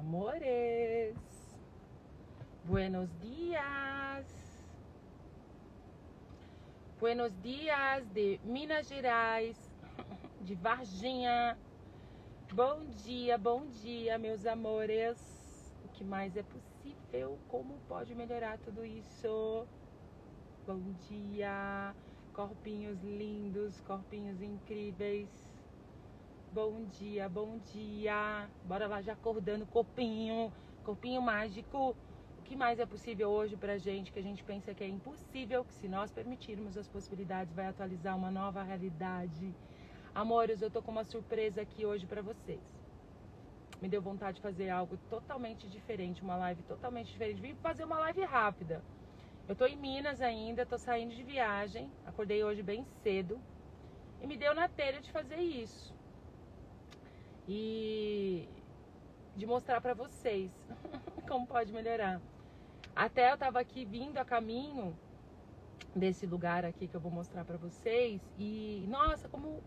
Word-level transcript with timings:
amores. 0.00 1.14
Buenos 2.64 3.10
dias. 3.20 4.26
Buenos 6.98 7.32
dias 7.42 8.06
de 8.12 8.40
Minas 8.42 8.88
Gerais, 8.88 9.56
de 10.40 10.54
Varginha. 10.54 11.58
Bom 12.52 12.86
dia, 13.04 13.36
bom 13.36 13.66
dia, 13.66 14.18
meus 14.18 14.46
amores. 14.46 15.18
O 15.84 15.88
que 15.88 16.02
mais 16.02 16.34
é 16.34 16.42
possível? 16.42 17.38
Como 17.48 17.78
pode 17.86 18.14
melhorar 18.14 18.58
tudo 18.58 18.84
isso? 18.84 19.66
Bom 20.66 20.80
dia, 21.08 21.94
corpinhos 22.32 23.02
lindos, 23.02 23.80
corpinhos 23.82 24.40
incríveis. 24.40 25.28
Bom 26.52 26.84
dia, 26.98 27.28
bom 27.28 27.58
dia. 27.72 28.48
Bora 28.64 28.88
lá 28.88 29.00
já 29.00 29.12
acordando, 29.12 29.64
corpinho, 29.66 30.52
corpinho 30.82 31.22
mágico. 31.22 31.94
O 32.40 32.42
que 32.42 32.56
mais 32.56 32.80
é 32.80 32.84
possível 32.84 33.30
hoje 33.30 33.56
pra 33.56 33.78
gente 33.78 34.10
que 34.10 34.18
a 34.18 34.22
gente 34.22 34.42
pensa 34.42 34.74
que 34.74 34.82
é 34.82 34.88
impossível, 34.88 35.64
que 35.64 35.72
se 35.74 35.86
nós 35.86 36.10
permitirmos 36.10 36.76
as 36.76 36.88
possibilidades 36.88 37.54
vai 37.54 37.68
atualizar 37.68 38.16
uma 38.16 38.32
nova 38.32 38.64
realidade. 38.64 39.54
Amores, 40.12 40.60
eu 40.60 40.68
tô 40.68 40.82
com 40.82 40.90
uma 40.90 41.04
surpresa 41.04 41.62
aqui 41.62 41.86
hoje 41.86 42.04
para 42.04 42.20
vocês. 42.20 42.60
Me 43.80 43.88
deu 43.88 44.02
vontade 44.02 44.38
de 44.38 44.42
fazer 44.42 44.70
algo 44.70 44.96
totalmente 45.08 45.68
diferente, 45.68 46.20
uma 46.20 46.34
live 46.34 46.64
totalmente 46.64 47.12
diferente. 47.12 47.40
Vim 47.40 47.54
fazer 47.62 47.84
uma 47.84 48.00
live 48.00 48.24
rápida. 48.24 48.82
Eu 49.48 49.54
tô 49.54 49.66
em 49.66 49.76
Minas 49.76 50.20
ainda, 50.20 50.66
tô 50.66 50.76
saindo 50.76 51.14
de 51.14 51.22
viagem. 51.22 51.88
Acordei 52.04 52.42
hoje 52.42 52.60
bem 52.60 52.84
cedo. 53.04 53.40
E 54.20 54.26
me 54.26 54.36
deu 54.36 54.52
na 54.52 54.68
telha 54.68 55.00
de 55.00 55.12
fazer 55.12 55.38
isso 55.38 55.99
e 57.52 58.48
de 59.34 59.44
mostrar 59.44 59.80
para 59.80 59.92
vocês 59.92 60.52
como 61.28 61.48
pode 61.48 61.72
melhorar. 61.72 62.20
Até 62.94 63.32
eu 63.32 63.36
tava 63.36 63.58
aqui 63.58 63.84
vindo 63.84 64.18
a 64.18 64.24
caminho 64.24 64.96
desse 65.96 66.26
lugar 66.26 66.64
aqui 66.64 66.86
que 66.86 66.94
eu 66.94 67.00
vou 67.00 67.10
mostrar 67.10 67.44
para 67.44 67.56
vocês 67.56 68.22
e 68.38 68.86
nossa, 68.88 69.28
como 69.28 69.60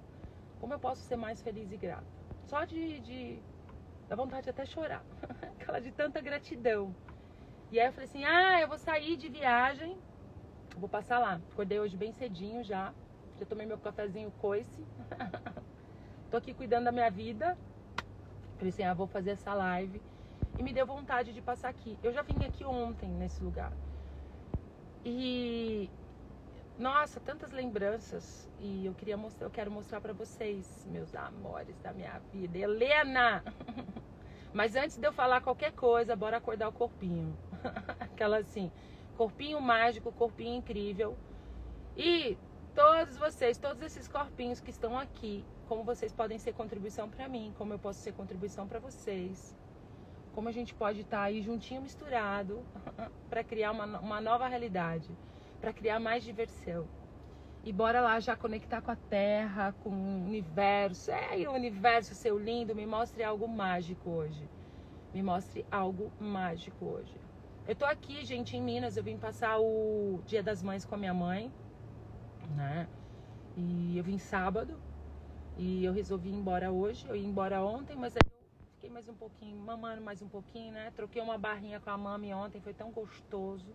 como 0.61 0.73
eu 0.73 0.80
posso 0.80 1.02
ser 1.02 1.17
mais 1.17 1.41
feliz 1.41 1.73
e 1.73 1.77
grata. 1.77 2.05
Só 2.45 2.63
de, 2.63 3.02
de 3.02 3.44
dá 4.07 4.16
vontade 4.16 4.44
de 4.44 4.52
até 4.52 4.66
chorar, 4.66 5.03
aquela 5.59 5.81
de 5.81 5.91
tanta 5.91 6.22
gratidão. 6.22 6.95
E 7.69 7.81
aí 7.81 7.88
eu 7.88 7.91
falei 7.91 8.07
assim: 8.07 8.23
"Ah, 8.23 8.61
eu 8.61 8.67
vou 8.69 8.77
sair 8.77 9.17
de 9.17 9.27
viagem, 9.27 9.97
vou 10.77 10.88
passar 10.88 11.19
lá". 11.19 11.41
Acordei 11.52 11.81
hoje 11.81 11.97
bem 11.97 12.13
cedinho 12.13 12.63
já. 12.63 12.94
Já 13.38 13.45
tomei 13.45 13.66
meu 13.66 13.77
cafezinho 13.77 14.31
coice. 14.38 14.85
Tô 16.31 16.38
aqui 16.38 16.53
cuidando 16.53 16.85
da 16.85 16.91
minha 16.91 17.11
vida 17.11 17.57
Falei 18.64 18.69
assim, 18.69 18.83
ah, 18.83 18.94
vou 18.94 19.08
fazer 19.08 19.31
essa 19.31 19.53
live. 19.53 20.02
E 20.58 20.64
me 20.64 20.72
deu 20.72 20.86
vontade 20.86 21.33
de 21.33 21.42
passar 21.42 21.67
aqui. 21.67 22.00
Eu 22.02 22.14
já 22.14 22.22
vim 22.22 22.45
aqui 22.45 22.64
ontem 22.64 23.09
nesse 23.09 23.44
lugar. 23.44 23.73
E 25.03 25.89
nossa, 26.80 27.19
tantas 27.19 27.52
lembranças 27.52 28.50
e 28.61 28.86
eu 28.86 28.94
queria 28.94 29.17
mostrar, 29.17 29.47
eu 29.47 29.52
quero 29.52 29.69
mostrar 29.69 30.00
para 30.00 30.14
vocês, 30.14 30.88
meus 30.89 31.14
amores 31.14 31.78
da 31.81 31.91
minha 31.91 32.17
vida. 32.31 32.58
Helena. 32.58 33.44
Mas 34.53 34.78
antes 34.78 34.97
de 34.97 35.06
eu 35.06 35.11
falar 35.11 35.41
qualquer 35.41 35.73
coisa, 35.73 36.16
bora 36.16 36.38
acordar 36.38 36.69
o 36.69 36.72
corpinho. 36.72 37.36
Aquela 38.00 38.38
assim, 38.38 38.72
corpinho 39.17 39.59
mágico, 39.59 40.09
corpinho 40.14 40.56
incrível. 40.56 41.17
E 41.97 42.38
todos 42.75 43.17
vocês, 43.17 43.57
todos 43.57 43.81
esses 43.81 44.07
corpinhos 44.07 44.59
que 44.59 44.69
estão 44.69 44.97
aqui, 44.97 45.45
como 45.67 45.83
vocês 45.83 46.11
podem 46.11 46.38
ser 46.38 46.53
contribuição 46.53 47.09
para 47.09 47.27
mim, 47.27 47.53
como 47.57 47.73
eu 47.73 47.79
posso 47.79 47.99
ser 47.99 48.13
contribuição 48.13 48.67
para 48.67 48.79
vocês, 48.79 49.55
como 50.33 50.49
a 50.49 50.52
gente 50.52 50.73
pode 50.73 51.01
estar 51.01 51.17
tá 51.17 51.23
aí 51.23 51.41
juntinho, 51.41 51.81
misturado, 51.81 52.63
para 53.29 53.44
criar 53.44 53.71
uma, 53.71 53.85
uma 53.99 54.19
nova 54.19 54.47
realidade, 54.47 55.09
para 55.61 55.71
criar 55.71 55.99
mais 55.99 56.23
diversão. 56.23 56.88
E 57.63 57.72
bora 57.72 58.01
lá 58.01 58.19
já 58.19 58.35
conectar 58.35 58.81
com 58.81 58.91
a 58.91 58.95
Terra, 58.95 59.73
com 59.84 59.90
o 59.90 60.25
universo. 60.25 61.11
É, 61.11 61.47
o 61.47 61.53
universo, 61.53 62.13
seu 62.13 62.38
lindo, 62.38 62.75
me 62.75 62.85
mostre 62.85 63.23
algo 63.23 63.47
mágico 63.47 64.09
hoje. 64.09 64.50
Me 65.13 65.23
mostre 65.23 65.66
algo 65.72 66.11
mágico 66.19 66.84
hoje. 66.84 67.16
Eu 67.66 67.73
tô 67.73 67.85
aqui, 67.85 68.25
gente, 68.25 68.57
em 68.57 68.61
Minas. 68.61 68.97
Eu 68.97 69.03
vim 69.03 69.17
passar 69.17 69.59
o 69.61 70.19
Dia 70.25 70.44
das 70.44 70.61
Mães 70.61 70.84
com 70.84 70.95
a 70.95 70.97
minha 70.97 71.13
mãe, 71.13 71.50
né? 72.49 72.87
E 73.55 73.97
eu 73.97 74.03
vim 74.03 74.17
sábado. 74.17 74.79
E 75.57 75.85
eu 75.85 75.93
resolvi 75.93 76.29
ir 76.29 76.33
embora 76.33 76.71
hoje. 76.71 77.07
Eu 77.07 77.15
ia 77.15 77.25
embora 77.25 77.63
ontem, 77.63 77.95
mas 77.95 78.15
aí 78.15 78.21
eu 78.25 78.73
fiquei 78.75 78.89
mais 78.89 79.07
um 79.07 79.13
pouquinho, 79.13 79.57
mamando 79.57 80.01
mais 80.01 80.21
um 80.21 80.27
pouquinho, 80.27 80.73
né? 80.73 80.91
Troquei 80.95 81.21
uma 81.21 81.37
barrinha 81.37 81.79
com 81.79 81.89
a 81.89 81.97
mami 81.97 82.33
ontem, 82.33 82.59
foi 82.59 82.73
tão 82.73 82.91
gostoso. 82.91 83.67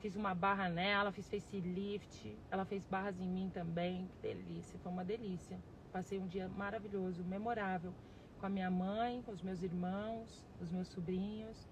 Fiz 0.00 0.16
uma 0.16 0.34
barra 0.34 0.68
nela, 0.68 1.12
fiz 1.12 1.28
facelift. 1.28 2.36
Ela 2.50 2.64
fez 2.64 2.84
barras 2.86 3.20
em 3.20 3.28
mim 3.28 3.50
também. 3.54 4.08
Que 4.08 4.28
delícia, 4.28 4.78
foi 4.78 4.90
uma 4.90 5.04
delícia. 5.04 5.58
Passei 5.92 6.18
um 6.18 6.26
dia 6.26 6.48
maravilhoso, 6.48 7.22
memorável. 7.22 7.94
Com 8.40 8.46
a 8.46 8.48
minha 8.48 8.70
mãe, 8.70 9.22
com 9.22 9.30
os 9.30 9.42
meus 9.42 9.62
irmãos, 9.62 10.44
os 10.60 10.72
meus 10.72 10.88
sobrinhos. 10.88 11.68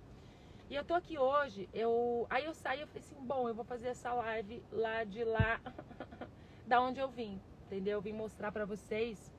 E 0.70 0.74
eu 0.74 0.84
tô 0.84 0.94
aqui 0.94 1.18
hoje, 1.18 1.68
eu. 1.74 2.26
Aí 2.30 2.46
eu 2.46 2.54
saí 2.54 2.80
e 2.80 2.86
falei 2.86 3.02
assim, 3.02 3.20
bom, 3.26 3.48
eu 3.48 3.54
vou 3.54 3.64
fazer 3.64 3.88
essa 3.88 4.14
live 4.14 4.62
lá 4.72 5.04
de 5.04 5.24
lá, 5.24 5.60
da 6.66 6.80
onde 6.80 7.00
eu 7.00 7.10
vim 7.10 7.40
entendeu? 7.70 7.98
Eu 7.98 8.02
vim 8.02 8.12
mostrar 8.12 8.50
para 8.50 8.64
vocês, 8.64 9.32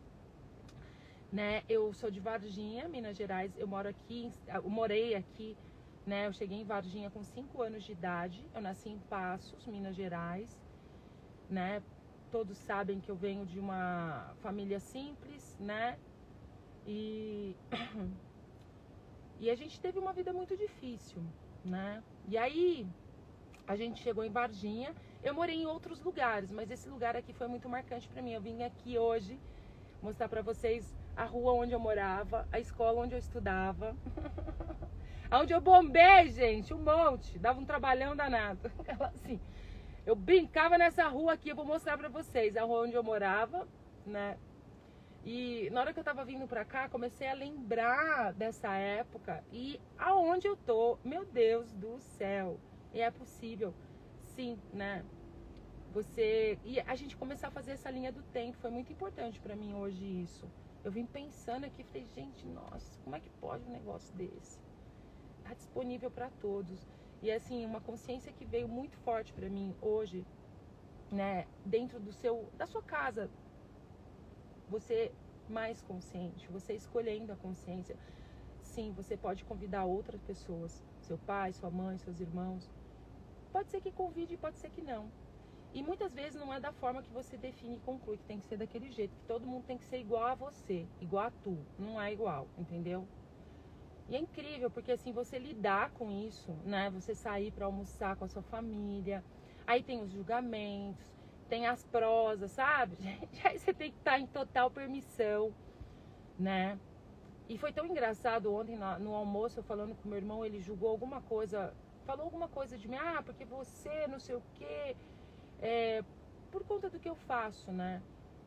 né? 1.29 1.63
Eu 1.67 1.93
sou 1.93 2.09
de 2.09 2.21
Varginha, 2.21 2.87
Minas 2.87 3.17
Gerais. 3.17 3.51
Eu 3.57 3.67
moro 3.67 3.89
aqui, 3.89 4.31
eu 4.47 4.69
morei 4.69 5.15
aqui, 5.15 5.57
né? 6.05 6.27
Eu 6.27 6.33
cheguei 6.33 6.61
em 6.61 6.63
Varginha 6.63 7.11
com 7.11 7.21
5 7.21 7.61
anos 7.61 7.83
de 7.83 7.91
idade. 7.91 8.47
Eu 8.55 8.61
nasci 8.61 8.89
em 8.89 8.99
Passos, 8.99 9.65
Minas 9.67 9.97
Gerais, 9.97 10.49
né? 11.49 11.83
Todos 12.31 12.57
sabem 12.57 13.01
que 13.01 13.11
eu 13.11 13.17
venho 13.17 13.45
de 13.45 13.59
uma 13.59 14.33
família 14.39 14.79
simples, 14.79 15.57
né? 15.59 15.97
E 16.87 17.53
e 19.41 19.49
a 19.49 19.55
gente 19.55 19.75
teve 19.85 19.97
uma 19.99 20.13
vida 20.13 20.31
muito 20.31 20.55
difícil, 20.55 21.21
né? 21.65 22.01
E 22.29 22.37
aí 22.37 22.87
a 23.67 23.75
gente 23.75 24.01
chegou 24.01 24.23
em 24.23 24.31
Varginha 24.31 24.95
eu 25.23 25.35
morei 25.35 25.55
em 25.61 25.67
outros 25.67 26.01
lugares, 26.01 26.51
mas 26.51 26.71
esse 26.71 26.89
lugar 26.89 27.15
aqui 27.15 27.31
foi 27.31 27.47
muito 27.47 27.69
marcante 27.69 28.07
para 28.07 28.21
mim. 28.23 28.31
Eu 28.33 28.41
vim 28.41 28.63
aqui 28.63 28.97
hoje 28.97 29.39
mostrar 30.01 30.27
para 30.27 30.41
vocês 30.41 30.95
a 31.15 31.25
rua 31.25 31.53
onde 31.53 31.73
eu 31.73 31.79
morava, 31.79 32.47
a 32.51 32.59
escola 32.59 33.01
onde 33.01 33.13
eu 33.13 33.19
estudava. 33.19 33.95
onde 35.31 35.53
eu 35.53 35.61
bombei, 35.61 36.29
gente, 36.31 36.73
um 36.73 36.79
monte. 36.79 37.37
Dava 37.37 37.59
um 37.59 37.65
trabalhão 37.65 38.15
danado. 38.15 38.71
assim, 39.13 39.39
eu 40.07 40.15
brincava 40.15 40.75
nessa 40.75 41.07
rua 41.07 41.33
aqui, 41.33 41.49
eu 41.49 41.55
vou 41.55 41.65
mostrar 41.65 41.99
para 41.99 42.09
vocês. 42.09 42.57
A 42.57 42.63
rua 42.63 42.81
onde 42.81 42.95
eu 42.95 43.03
morava, 43.03 43.67
né? 44.07 44.39
E 45.23 45.69
na 45.69 45.81
hora 45.81 45.93
que 45.93 45.99
eu 45.99 46.03
tava 46.03 46.25
vindo 46.25 46.47
pra 46.47 46.65
cá, 46.65 46.89
comecei 46.89 47.27
a 47.27 47.33
lembrar 47.33 48.33
dessa 48.33 48.73
época 48.75 49.43
e 49.51 49.79
aonde 49.97 50.47
eu 50.47 50.57
tô. 50.57 50.97
Meu 51.03 51.25
Deus 51.25 51.71
do 51.73 51.99
céu. 51.99 52.59
É 52.93 53.09
possível 53.11 53.73
sim, 54.35 54.57
né? 54.73 55.05
Você 55.93 56.57
e 56.65 56.79
a 56.81 56.95
gente 56.95 57.15
começar 57.15 57.49
a 57.49 57.51
fazer 57.51 57.71
essa 57.71 57.89
linha 57.91 58.11
do 58.11 58.23
tempo 58.23 58.57
foi 58.57 58.71
muito 58.71 58.91
importante 58.91 59.39
para 59.39 59.55
mim 59.55 59.73
hoje 59.73 60.03
isso. 60.23 60.49
Eu 60.83 60.91
vim 60.91 61.05
pensando 61.05 61.65
aqui, 61.65 61.83
falei, 61.83 62.05
gente, 62.15 62.47
nossa, 62.47 62.99
como 63.03 63.15
é 63.15 63.19
que 63.19 63.29
pode 63.29 63.63
um 63.65 63.71
negócio 63.71 64.13
desse? 64.15 64.59
Tá 65.43 65.53
disponível 65.53 66.09
para 66.09 66.29
todos. 66.41 66.87
E 67.21 67.31
assim, 67.31 67.63
uma 67.65 67.79
consciência 67.79 68.33
que 68.33 68.45
veio 68.45 68.67
muito 68.67 68.97
forte 68.99 69.31
para 69.31 69.47
mim 69.47 69.75
hoje, 69.79 70.25
né, 71.11 71.45
dentro 71.63 71.99
do 71.99 72.11
seu 72.11 72.49
da 72.57 72.65
sua 72.65 72.81
casa. 72.81 73.29
Você 74.71 75.11
mais 75.47 75.81
consciente, 75.81 76.49
você 76.49 76.73
escolhendo 76.73 77.31
a 77.31 77.35
consciência. 77.35 77.95
Sim, 78.63 78.91
você 78.93 79.17
pode 79.17 79.43
convidar 79.43 79.85
outras 79.85 80.21
pessoas, 80.21 80.81
seu 81.01 81.17
pai, 81.17 81.51
sua 81.53 81.69
mãe, 81.69 81.97
seus 81.97 82.19
irmãos, 82.19 82.69
Pode 83.51 83.69
ser 83.69 83.81
que 83.81 83.91
convide, 83.91 84.37
pode 84.37 84.57
ser 84.57 84.69
que 84.69 84.81
não. 84.81 85.11
E 85.73 85.83
muitas 85.83 86.13
vezes 86.13 86.39
não 86.39 86.53
é 86.53 86.59
da 86.59 86.71
forma 86.71 87.03
que 87.03 87.11
você 87.11 87.37
define 87.37 87.77
e 87.77 87.79
conclui, 87.81 88.17
que 88.17 88.25
tem 88.25 88.39
que 88.39 88.45
ser 88.45 88.57
daquele 88.57 88.89
jeito, 88.91 89.13
que 89.13 89.27
todo 89.27 89.45
mundo 89.45 89.65
tem 89.65 89.77
que 89.77 89.85
ser 89.85 89.99
igual 89.99 90.25
a 90.25 90.35
você, 90.35 90.87
igual 91.01 91.25
a 91.25 91.31
tu. 91.31 91.57
Não 91.77 92.01
é 92.01 92.11
igual, 92.11 92.47
entendeu? 92.57 93.07
E 94.07 94.15
é 94.15 94.19
incrível, 94.19 94.69
porque 94.71 94.91
assim, 94.91 95.11
você 95.11 95.37
lidar 95.37 95.91
com 95.91 96.11
isso, 96.11 96.51
né? 96.65 96.89
Você 96.91 97.13
sair 97.13 97.51
para 97.51 97.65
almoçar 97.65 98.15
com 98.15 98.25
a 98.25 98.27
sua 98.27 98.41
família, 98.41 99.23
aí 99.67 99.83
tem 99.83 100.01
os 100.01 100.11
julgamentos, 100.11 101.20
tem 101.51 101.67
as 101.67 101.83
prosas, 101.95 102.51
sabe? 102.51 102.95
Aí 103.43 103.59
você 103.59 103.73
tem 103.73 103.91
que 103.91 103.97
estar 103.97 104.17
tá 104.17 104.19
em 104.19 104.27
total 104.39 104.71
permissão, 104.71 105.53
né? 106.39 106.79
E 107.49 107.57
foi 107.57 107.71
tão 107.73 107.85
engraçado 107.85 108.53
ontem 108.53 108.77
no 109.05 109.13
almoço, 109.13 109.59
eu 109.59 109.63
falando 109.63 109.93
com 109.95 110.07
meu 110.07 110.17
irmão, 110.17 110.45
ele 110.45 110.61
julgou 110.61 110.89
alguma 110.89 111.21
coisa 111.21 111.73
falou 112.05 112.23
alguma 112.25 112.47
coisa 112.47 112.77
de 112.77 112.87
mim, 112.87 112.97
ah, 112.97 113.21
porque 113.23 113.45
você 113.45 114.07
não 114.07 114.19
sei 114.19 114.35
o 114.35 114.43
quê, 114.55 114.95
é, 115.61 116.03
por 116.51 116.63
conta 116.63 116.89
do 116.89 116.99
que 116.99 117.07
eu 117.07 117.15
faço, 117.15 117.71
né? 117.71 118.01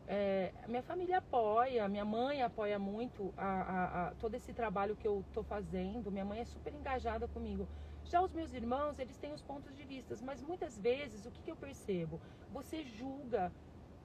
é, 0.06 0.52
minha 0.68 0.82
família 0.82 1.18
apoia, 1.18 1.88
minha 1.88 2.04
mãe 2.04 2.42
apoia 2.42 2.78
muito 2.78 3.32
a, 3.36 3.46
a, 3.46 4.08
a, 4.08 4.10
todo 4.16 4.34
esse 4.34 4.52
trabalho 4.52 4.96
que 4.96 5.06
eu 5.08 5.24
tô 5.32 5.42
fazendo. 5.42 6.10
Minha 6.10 6.24
mãe 6.24 6.40
é 6.40 6.44
super 6.44 6.72
engajada 6.74 7.26
comigo. 7.28 7.66
Já 8.04 8.20
os 8.20 8.32
meus 8.32 8.52
irmãos, 8.52 8.98
eles 8.98 9.16
têm 9.16 9.32
os 9.32 9.42
pontos 9.42 9.74
de 9.76 9.84
vista, 9.84 10.14
mas 10.22 10.42
muitas 10.42 10.78
vezes 10.78 11.24
o 11.26 11.30
que, 11.30 11.42
que 11.42 11.50
eu 11.50 11.56
percebo? 11.56 12.20
Você 12.52 12.84
julga, 12.84 13.50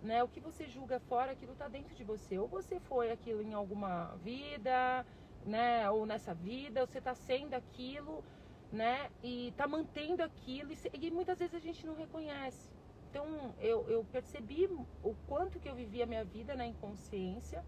né? 0.02 0.24
O 0.24 0.28
que 0.28 0.40
você 0.40 0.68
julga 0.68 1.00
fora, 1.02 1.32
aquilo 1.32 1.56
tá 1.56 1.68
dentro 1.68 1.94
de 1.94 2.04
você. 2.04 2.40
Ou 2.40 2.48
você 2.48 2.80
foi 2.80 3.12
aquilo 3.12 3.42
em 3.42 3.54
alguma 3.54 4.16
vida, 4.24 5.06
né? 5.46 5.90
Ou 5.90 6.06
nessa 6.06 6.34
vida, 6.34 6.86
você 6.86 7.02
tá 7.02 7.14
sendo 7.14 7.54
aquilo, 7.54 8.24
né? 8.72 9.10
E 9.22 9.54
tá 9.58 9.68
mantendo 9.68 10.24
aquilo, 10.24 10.72
e, 10.72 10.78
e 10.94 11.12
muitas 11.12 11.38
vezes 11.40 11.56
a 11.56 11.60
gente 11.60 11.86
não 11.86 11.96
reconhece. 11.96 12.70
Então 13.10 13.54
eu, 13.60 13.90
eu 13.90 14.04
percebi 14.06 14.66
o 15.04 15.16
quanto 15.28 15.60
que 15.60 15.68
eu 15.68 15.76
vivia 15.76 16.04
a 16.04 16.08
minha 16.08 16.24
vida 16.24 16.56
na 16.56 16.66
inconsciência, 16.66 17.66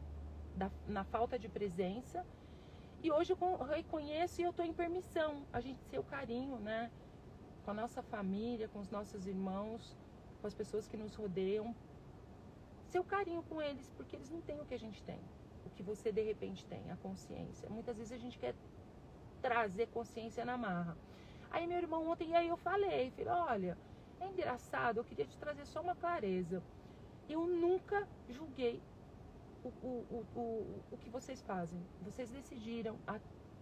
da, 0.55 0.69
na 0.87 1.03
falta 1.03 1.37
de 1.37 1.49
presença. 1.49 2.25
E 3.03 3.11
hoje 3.11 3.33
eu 3.33 3.37
reconheço 3.65 4.41
e 4.41 4.43
eu 4.43 4.51
estou 4.51 4.63
em 4.63 4.73
permissão. 4.73 5.43
A 5.51 5.59
gente 5.59 5.81
ser 5.85 5.97
o 5.97 6.03
carinho, 6.03 6.57
né? 6.57 6.91
Com 7.63 7.71
a 7.71 7.73
nossa 7.73 8.03
família, 8.03 8.67
com 8.67 8.79
os 8.79 8.91
nossos 8.91 9.25
irmãos, 9.25 9.97
com 10.39 10.45
as 10.45 10.53
pessoas 10.53 10.87
que 10.87 10.95
nos 10.95 11.15
rodeiam. 11.15 11.75
Ser 12.85 12.99
o 12.99 13.03
carinho 13.03 13.41
com 13.43 13.59
eles, 13.59 13.89
porque 13.97 14.15
eles 14.15 14.29
não 14.29 14.41
têm 14.41 14.59
o 14.61 14.65
que 14.65 14.75
a 14.75 14.79
gente 14.79 15.01
tem. 15.01 15.19
O 15.65 15.69
que 15.71 15.81
você 15.81 16.11
de 16.11 16.21
repente 16.21 16.63
tem, 16.67 16.91
a 16.91 16.97
consciência. 16.97 17.67
Muitas 17.69 17.97
vezes 17.97 18.13
a 18.13 18.17
gente 18.17 18.37
quer 18.37 18.53
trazer 19.41 19.87
consciência 19.87 20.45
na 20.45 20.55
marra. 20.55 20.95
Aí 21.49 21.65
meu 21.65 21.79
irmão 21.79 22.07
ontem, 22.07 22.35
aí 22.35 22.49
eu 22.49 22.57
falei, 22.57 23.11
falei, 23.11 23.27
olha, 23.27 23.77
é 24.19 24.27
engraçado, 24.27 24.97
eu 24.97 25.03
queria 25.03 25.25
te 25.25 25.37
trazer 25.37 25.65
só 25.65 25.81
uma 25.81 25.95
clareza. 25.95 26.61
Eu 27.27 27.47
nunca 27.47 28.07
julguei 28.29 28.79
o, 29.63 29.69
o, 29.85 30.25
o, 30.35 30.83
o, 30.91 30.97
que 30.97 31.09
vocês 31.09 31.41
fazem. 31.41 31.79
Vocês 32.03 32.29
decidiram 32.29 32.97
há 33.07 33.19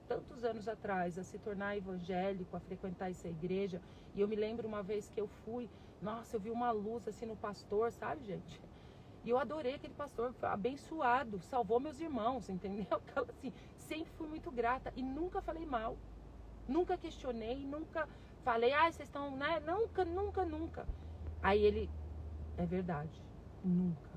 tantos 0.07 0.43
anos 0.43 0.67
atrás 0.67 1.17
a 1.17 1.23
se 1.23 1.37
tornar 1.37 1.77
evangélico, 1.77 2.55
a 2.55 2.59
frequentar 2.59 3.09
essa 3.09 3.27
igreja. 3.27 3.81
E 4.15 4.21
eu 4.21 4.27
me 4.27 4.35
lembro 4.35 4.67
uma 4.67 4.81
vez 4.81 5.09
que 5.09 5.19
eu 5.19 5.27
fui, 5.27 5.69
nossa, 6.01 6.35
eu 6.35 6.39
vi 6.39 6.49
uma 6.49 6.71
luz 6.71 7.07
assim 7.07 7.25
no 7.25 7.35
pastor, 7.35 7.91
sabe, 7.91 8.23
gente? 8.25 8.61
E 9.23 9.29
eu 9.29 9.37
adorei 9.37 9.75
aquele 9.75 9.93
pastor, 9.93 10.33
abençoado, 10.41 11.41
salvou 11.41 11.79
meus 11.79 11.99
irmãos, 11.99 12.49
entendeu? 12.49 12.85
Então, 13.11 13.25
assim, 13.29 13.53
sempre 13.77 14.11
fui 14.13 14.27
muito 14.27 14.49
grata 14.49 14.93
e 14.95 15.03
nunca 15.03 15.41
falei 15.41 15.65
mal. 15.65 15.97
Nunca 16.67 16.97
questionei, 16.97 17.65
nunca 17.65 18.07
Falei, 18.43 18.71
ah, 18.73 18.91
vocês 18.91 19.07
estão, 19.07 19.35
né? 19.35 19.59
Nunca, 19.59 20.05
nunca, 20.05 20.45
nunca. 20.45 20.87
Aí 21.41 21.61
ele, 21.63 21.89
é 22.57 22.65
verdade, 22.65 23.21
nunca. 23.63 24.08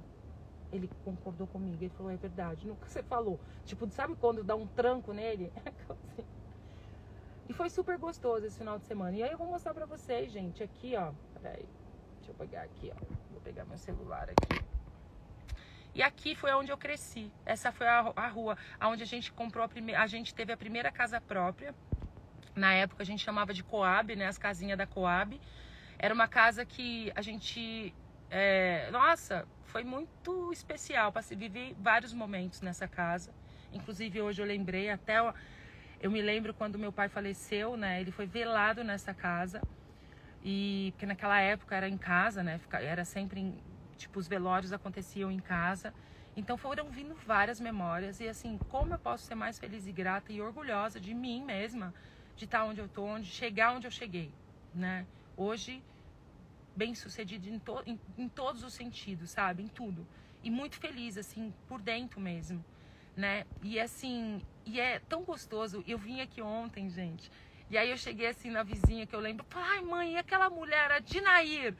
Ele 0.73 0.89
concordou 1.05 1.47
comigo, 1.47 1.77
ele 1.83 1.91
falou, 1.91 2.11
é 2.11 2.17
verdade, 2.17 2.67
nunca 2.67 2.89
você 2.89 3.03
falou. 3.03 3.39
Tipo, 3.65 3.89
sabe 3.91 4.17
quando 4.17 4.43
dá 4.43 4.57
um 4.57 4.67
tranco 4.67 5.13
nele? 5.13 5.53
Assim. 5.89 6.25
E 7.49 7.53
foi 7.53 7.69
super 7.69 7.99
gostoso 7.99 8.47
esse 8.47 8.57
final 8.57 8.79
de 8.79 8.87
semana. 8.87 9.15
E 9.17 9.23
aí 9.23 9.31
eu 9.31 9.37
vou 9.37 9.47
mostrar 9.47 9.75
pra 9.75 9.85
vocês, 9.85 10.33
gente, 10.33 10.63
aqui, 10.63 10.97
ó. 10.97 11.13
Peraí, 11.35 11.67
deixa 12.17 12.31
eu 12.31 12.35
pegar 12.35 12.63
aqui, 12.63 12.91
ó. 12.91 13.05
Vou 13.31 13.41
pegar 13.43 13.65
meu 13.67 13.77
celular 13.77 14.29
aqui. 14.31 14.65
E 15.95 16.03
aqui 16.03 16.35
foi 16.35 16.53
onde 16.55 16.73
eu 16.73 16.79
cresci. 16.79 17.31
Essa 17.45 17.71
foi 17.71 17.87
a, 17.87 18.13
a 18.17 18.29
rua 18.29 18.57
onde 18.81 19.03
a 19.03 19.07
gente 19.07 19.31
comprou 19.33 19.63
a 19.65 19.69
primeira. 19.69 20.01
A 20.01 20.07
gente 20.07 20.35
teve 20.35 20.51
a 20.53 20.57
primeira 20.57 20.91
casa 20.91 21.21
própria. 21.21 21.75
Na 22.57 22.73
época 22.73 23.03
a 23.03 23.07
gente 23.07 23.23
chamava 23.23 23.53
de 23.53 23.63
Coab, 23.63 24.17
né? 24.17 24.27
As 24.27 24.39
casinhas 24.39 24.79
da 24.79 24.87
Coab. 24.87 25.39
Era 25.99 26.15
uma 26.15 26.27
casa 26.27 26.65
que 26.65 27.13
a 27.15 27.21
gente. 27.21 27.95
É, 28.35 28.89
nossa, 28.91 29.47
foi 29.65 29.85
muito 29.85 30.51
especial. 30.55 31.13
Passei, 31.13 31.37
vivi 31.37 31.77
vários 31.79 32.15
momentos 32.15 32.63
nessa 32.63 32.89
casa. 32.89 33.31
Inclusive 33.71 34.23
hoje 34.23 34.41
eu 34.41 34.47
lembrei 34.47 34.89
até. 34.89 35.19
Eu 36.01 36.11
me 36.11 36.23
lembro 36.23 36.55
quando 36.55 36.79
meu 36.79 36.91
pai 36.91 37.11
faleceu, 37.11 37.77
né? 37.77 38.01
Ele 38.01 38.11
foi 38.11 38.25
velado 38.25 38.83
nessa 38.83 39.13
casa. 39.13 39.61
E 40.43 40.93
porque 40.93 41.05
naquela 41.05 41.39
época 41.41 41.77
era 41.77 41.87
em 41.87 41.99
casa, 41.99 42.43
né? 42.43 42.59
Era 42.81 43.05
sempre 43.05 43.39
em, 43.39 43.63
tipo 43.99 44.19
os 44.19 44.27
velórios 44.27 44.73
aconteciam 44.73 45.31
em 45.31 45.39
casa. 45.39 45.93
Então 46.35 46.57
foram 46.57 46.89
vindo 46.89 47.15
várias 47.27 47.61
memórias 47.61 48.19
e 48.19 48.27
assim, 48.27 48.59
como 48.71 48.95
eu 48.95 48.99
posso 48.99 49.27
ser 49.27 49.35
mais 49.35 49.59
feliz 49.59 49.87
e 49.87 49.93
grata 49.93 50.33
e 50.33 50.41
orgulhosa 50.41 50.99
de 50.99 51.13
mim 51.13 51.45
mesma 51.45 51.93
de 52.35 52.47
estar 52.47 52.65
onde 52.65 52.81
eu 52.81 52.87
estou, 52.87 53.07
onde 53.07 53.27
chegar 53.27 53.75
onde 53.75 53.87
eu 53.87 53.91
cheguei, 53.91 54.33
né? 54.75 55.07
Hoje 55.37 55.83
bem 56.75 56.95
sucedido 56.95 57.49
em, 57.49 57.59
to, 57.59 57.83
em, 57.87 57.99
em, 58.17 58.29
todos 58.29 58.63
os 58.63 58.75
sentidos, 58.75 59.31
sabe? 59.31 59.63
Em 59.63 59.69
tudo. 59.69 60.07
E 60.43 60.51
muito 60.51 60.77
feliz, 60.77 61.17
assim, 61.17 61.53
por 61.69 61.81
dentro 61.81 62.21
mesmo, 62.21 62.65
né? 63.17 63.45
E 63.63 63.79
assim, 63.79 64.43
e 64.65 64.81
é 64.81 64.99
tão 65.01 65.23
gostoso. 65.23 65.85
Eu 65.87 65.99
vim 65.99 66.21
aqui 66.21 66.43
ontem, 66.43 66.89
gente. 66.89 67.31
E 67.71 67.79
aí 67.79 67.91
eu 67.91 67.97
cheguei 67.97 68.27
assim 68.27 68.51
na 68.51 68.63
vizinha 68.63 69.07
que 69.07 69.15
eu 69.15 69.21
lembro, 69.21 69.47
ai 69.55 69.81
mãe, 69.81 70.15
e 70.15 70.17
aquela 70.19 70.51
mulher, 70.51 70.91
a 70.91 70.99
Dinair? 70.99 71.75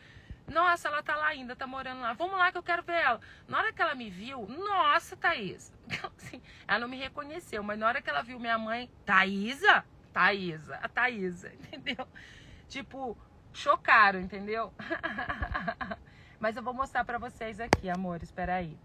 Nossa, 0.47 0.89
ela 0.89 1.03
tá 1.03 1.17
lá 1.17 1.29
ainda, 1.29 1.55
tá 1.55 1.67
morando 1.67 2.01
lá. 2.01 2.13
Vamos 2.13 2.37
lá 2.37 2.51
que 2.51 2.59
eu 2.59 2.63
quero 2.63 2.83
ver 2.83 3.01
ela. 3.01 3.21
Na 3.47 3.59
hora 3.59 3.73
que 3.73 3.81
ela 3.81 3.95
me 3.95 4.11
viu, 4.11 4.47
nossa, 4.47 5.17
Thaís. 5.17 5.73
Assim, 6.17 6.43
ela 6.67 6.81
não 6.81 6.89
me 6.89 6.97
reconheceu, 6.97 7.63
mas 7.63 7.79
na 7.79 7.87
hora 7.87 8.03
que 8.03 8.11
ela 8.11 8.23
viu 8.23 8.39
minha 8.41 8.59
mãe, 8.59 8.91
Thaísa? 9.05 9.85
Thaísa, 10.13 10.77
a 10.77 10.89
Thaísa, 10.89 11.53
entendeu? 11.73 12.07
Tipo, 12.69 13.17
chocaram, 13.53 14.21
entendeu? 14.21 14.73
Mas 16.39 16.57
eu 16.57 16.63
vou 16.63 16.75
mostrar 16.75 17.05
pra 17.05 17.19
vocês 17.19 17.61
aqui, 17.61 17.89
amores, 17.89 18.33
peraí. 18.33 18.79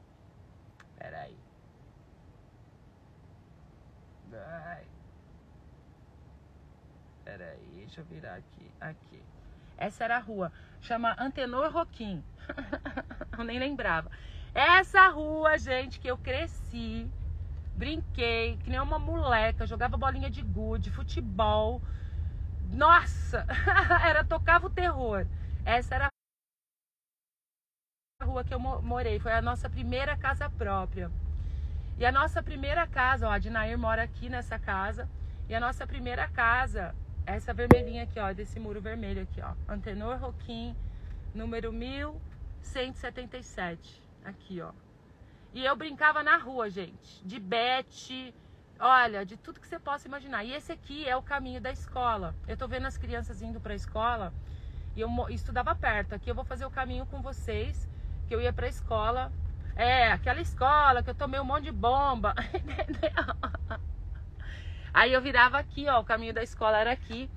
Peraí. 0.98 1.38
Ai. 4.34 4.86
Peraí, 7.24 7.72
deixa 7.76 8.02
eu 8.02 8.06
virar 8.06 8.36
aqui. 8.36 8.72
Aqui. 8.80 9.24
Essa 9.78 10.04
era 10.04 10.18
a 10.18 10.20
rua. 10.20 10.52
Chama 10.82 11.16
Antenor 11.20 11.72
Roquim. 11.72 12.24
eu 13.38 13.44
nem 13.44 13.60
lembrava. 13.60 14.12
Essa 14.54 15.08
rua, 15.10 15.58
gente, 15.58 16.00
que 16.00 16.08
eu 16.08 16.18
cresci 16.18 17.10
Brinquei, 17.78 18.58
que 18.58 18.72
nem 18.72 18.80
uma 18.80 18.98
moleca, 18.98 19.68
jogava 19.68 19.96
bolinha 19.96 20.32
de 20.32 20.42
gude, 20.42 20.90
futebol. 20.90 21.80
Nossa, 22.70 23.46
era 24.06 24.24
tocava 24.24 24.68
o 24.68 24.70
terror. 24.70 25.26
Essa 25.66 25.96
era 25.96 26.08
a 28.22 28.26
rua 28.26 28.44
que 28.44 28.54
eu 28.54 28.60
morei, 28.60 29.20
foi 29.20 29.32
a 29.32 29.42
nossa 29.42 29.68
primeira 29.70 30.16
casa 30.18 30.50
própria. 30.50 31.10
E 31.98 32.06
a 32.06 32.12
nossa 32.12 32.44
primeira 32.44 32.86
casa, 32.86 33.28
ó, 33.28 33.32
a 33.32 33.40
Dinair 33.40 33.78
mora 33.78 34.04
aqui 34.04 34.30
nessa 34.30 34.60
casa. 34.60 35.10
E 35.50 35.56
a 35.56 35.60
nossa 35.60 35.88
primeira 35.88 36.28
casa, 36.28 36.94
essa 37.26 37.52
vermelhinha 37.54 38.04
aqui, 38.04 38.20
ó, 38.20 38.32
desse 38.34 38.60
muro 38.60 38.82
vermelho 38.82 39.24
aqui, 39.24 39.42
ó. 39.42 39.56
Antenor 39.68 40.20
Roquim, 40.20 40.76
número 41.34 41.74
1177. 41.74 44.04
Aqui, 44.24 44.62
ó. 44.62 44.72
E 45.54 45.66
eu 45.66 45.76
brincava 45.76 46.22
na 46.22 46.38
rua, 46.38 46.70
gente, 46.70 47.26
de 47.26 47.40
bete, 47.40 48.36
olha, 48.80 49.26
de 49.26 49.38
tudo 49.38 49.60
que 49.60 49.68
você 49.68 49.80
possa 49.80 50.08
imaginar. 50.08 50.44
E 50.44 50.54
esse 50.54 50.72
aqui 50.72 51.08
é 51.08 51.16
o 51.16 51.22
caminho 51.22 51.62
da 51.62 51.72
escola. 51.72 52.36
Eu 52.48 52.58
tô 52.58 52.68
vendo 52.68 52.86
as 52.86 52.98
crianças 52.98 53.42
indo 53.42 53.60
para 53.60 53.74
a 53.74 53.76
escola 53.76 54.34
e 54.96 55.02
eu 55.02 55.10
estudava 55.30 55.76
perto. 55.76 56.14
Aqui 56.14 56.30
eu 56.30 56.36
vou 56.36 56.46
fazer 56.46 56.66
o 56.66 56.72
caminho 56.72 57.06
com 57.06 57.22
vocês, 57.22 57.88
que 58.28 58.34
eu 58.34 58.42
ia 58.42 58.52
para 58.52 58.66
a 58.66 58.70
escola. 58.70 59.32
É, 59.76 60.12
aquela 60.12 60.42
escola 60.42 61.04
que 61.04 61.10
eu 61.10 61.16
tomei 61.16 61.40
um 61.40 61.46
monte 61.46 61.66
de 61.66 61.72
bomba. 61.72 62.34
Aí 64.94 65.14
eu 65.14 65.22
virava 65.22 65.60
aqui, 65.60 65.88
ó, 65.88 66.00
o 66.00 66.04
caminho 66.04 66.34
da 66.34 66.42
escola 66.42 66.78
era 66.78 66.92
aqui. 66.92 67.30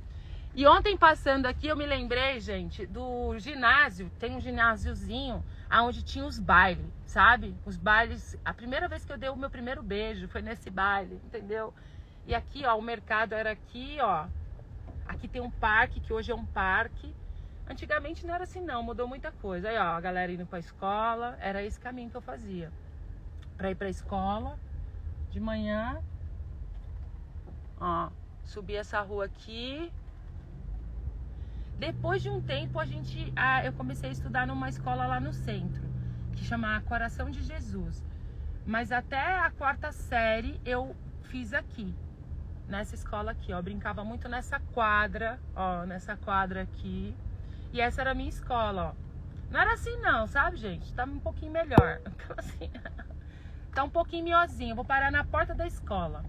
E 0.54 0.66
ontem 0.66 0.96
passando 0.96 1.46
aqui 1.46 1.68
eu 1.68 1.76
me 1.76 1.86
lembrei, 1.86 2.40
gente, 2.40 2.86
do 2.86 3.38
ginásio, 3.38 4.10
tem 4.18 4.34
um 4.34 4.40
ginásiozinho 4.40 5.44
aonde 5.70 6.02
tinha 6.02 6.26
os 6.26 6.38
bailes, 6.38 6.92
sabe? 7.06 7.56
Os 7.64 7.76
bailes. 7.76 8.36
A 8.44 8.52
primeira 8.52 8.88
vez 8.88 9.04
que 9.04 9.12
eu 9.12 9.16
dei 9.16 9.30
o 9.30 9.36
meu 9.36 9.48
primeiro 9.48 9.82
beijo 9.82 10.26
foi 10.28 10.42
nesse 10.42 10.68
baile, 10.68 11.20
entendeu? 11.24 11.72
E 12.26 12.34
aqui, 12.34 12.66
ó, 12.66 12.76
o 12.76 12.82
mercado 12.82 13.34
era 13.34 13.52
aqui, 13.52 13.98
ó. 14.00 14.26
Aqui 15.06 15.28
tem 15.28 15.40
um 15.40 15.50
parque, 15.50 16.00
que 16.00 16.12
hoje 16.12 16.32
é 16.32 16.34
um 16.34 16.44
parque. 16.44 17.14
Antigamente 17.68 18.26
não 18.26 18.34
era 18.34 18.44
assim 18.44 18.60
não, 18.60 18.82
mudou 18.82 19.06
muita 19.06 19.30
coisa. 19.30 19.68
Aí, 19.68 19.78
ó, 19.78 19.82
a 19.82 20.00
galera 20.00 20.32
indo 20.32 20.44
pra 20.44 20.58
escola, 20.58 21.38
era 21.40 21.62
esse 21.62 21.78
caminho 21.78 22.10
que 22.10 22.16
eu 22.16 22.20
fazia. 22.20 22.72
Pra 23.56 23.70
ir 23.70 23.76
pra 23.76 23.88
escola, 23.88 24.58
de 25.30 25.38
manhã, 25.38 26.00
ó, 27.78 28.10
subir 28.44 28.76
essa 28.76 29.00
rua 29.00 29.26
aqui, 29.26 29.92
depois 31.80 32.22
de 32.22 32.28
um 32.28 32.42
tempo, 32.42 32.78
a 32.78 32.84
gente, 32.84 33.32
eu 33.64 33.72
comecei 33.72 34.10
a 34.10 34.12
estudar 34.12 34.46
numa 34.46 34.68
escola 34.68 35.06
lá 35.06 35.18
no 35.18 35.32
centro, 35.32 35.82
que 36.36 36.44
chama 36.44 36.78
Coração 36.82 37.30
de 37.30 37.42
Jesus. 37.42 38.04
Mas 38.66 38.92
até 38.92 39.38
a 39.38 39.50
quarta 39.50 39.90
série 39.90 40.60
eu 40.62 40.94
fiz 41.22 41.54
aqui, 41.54 41.94
nessa 42.68 42.94
escola 42.94 43.30
aqui, 43.30 43.54
ó. 43.54 43.62
brincava 43.62 44.04
muito 44.04 44.28
nessa 44.28 44.60
quadra, 44.74 45.40
ó, 45.56 45.86
nessa 45.86 46.18
quadra 46.18 46.60
aqui. 46.60 47.16
E 47.72 47.80
essa 47.80 48.02
era 48.02 48.10
a 48.10 48.14
minha 48.14 48.28
escola, 48.28 48.94
ó. 48.94 49.50
Não 49.50 49.58
era 49.58 49.72
assim 49.72 49.96
não, 50.00 50.26
sabe, 50.26 50.58
gente? 50.58 50.92
Tá 50.92 51.04
um 51.04 51.18
pouquinho 51.18 51.50
melhor. 51.50 52.00
Assim, 52.36 52.70
tá 53.74 53.82
um 53.82 53.90
pouquinho 53.90 54.22
miozinho. 54.22 54.76
Vou 54.76 54.84
parar 54.84 55.10
na 55.10 55.24
porta 55.24 55.54
da 55.54 55.66
escola 55.66 56.24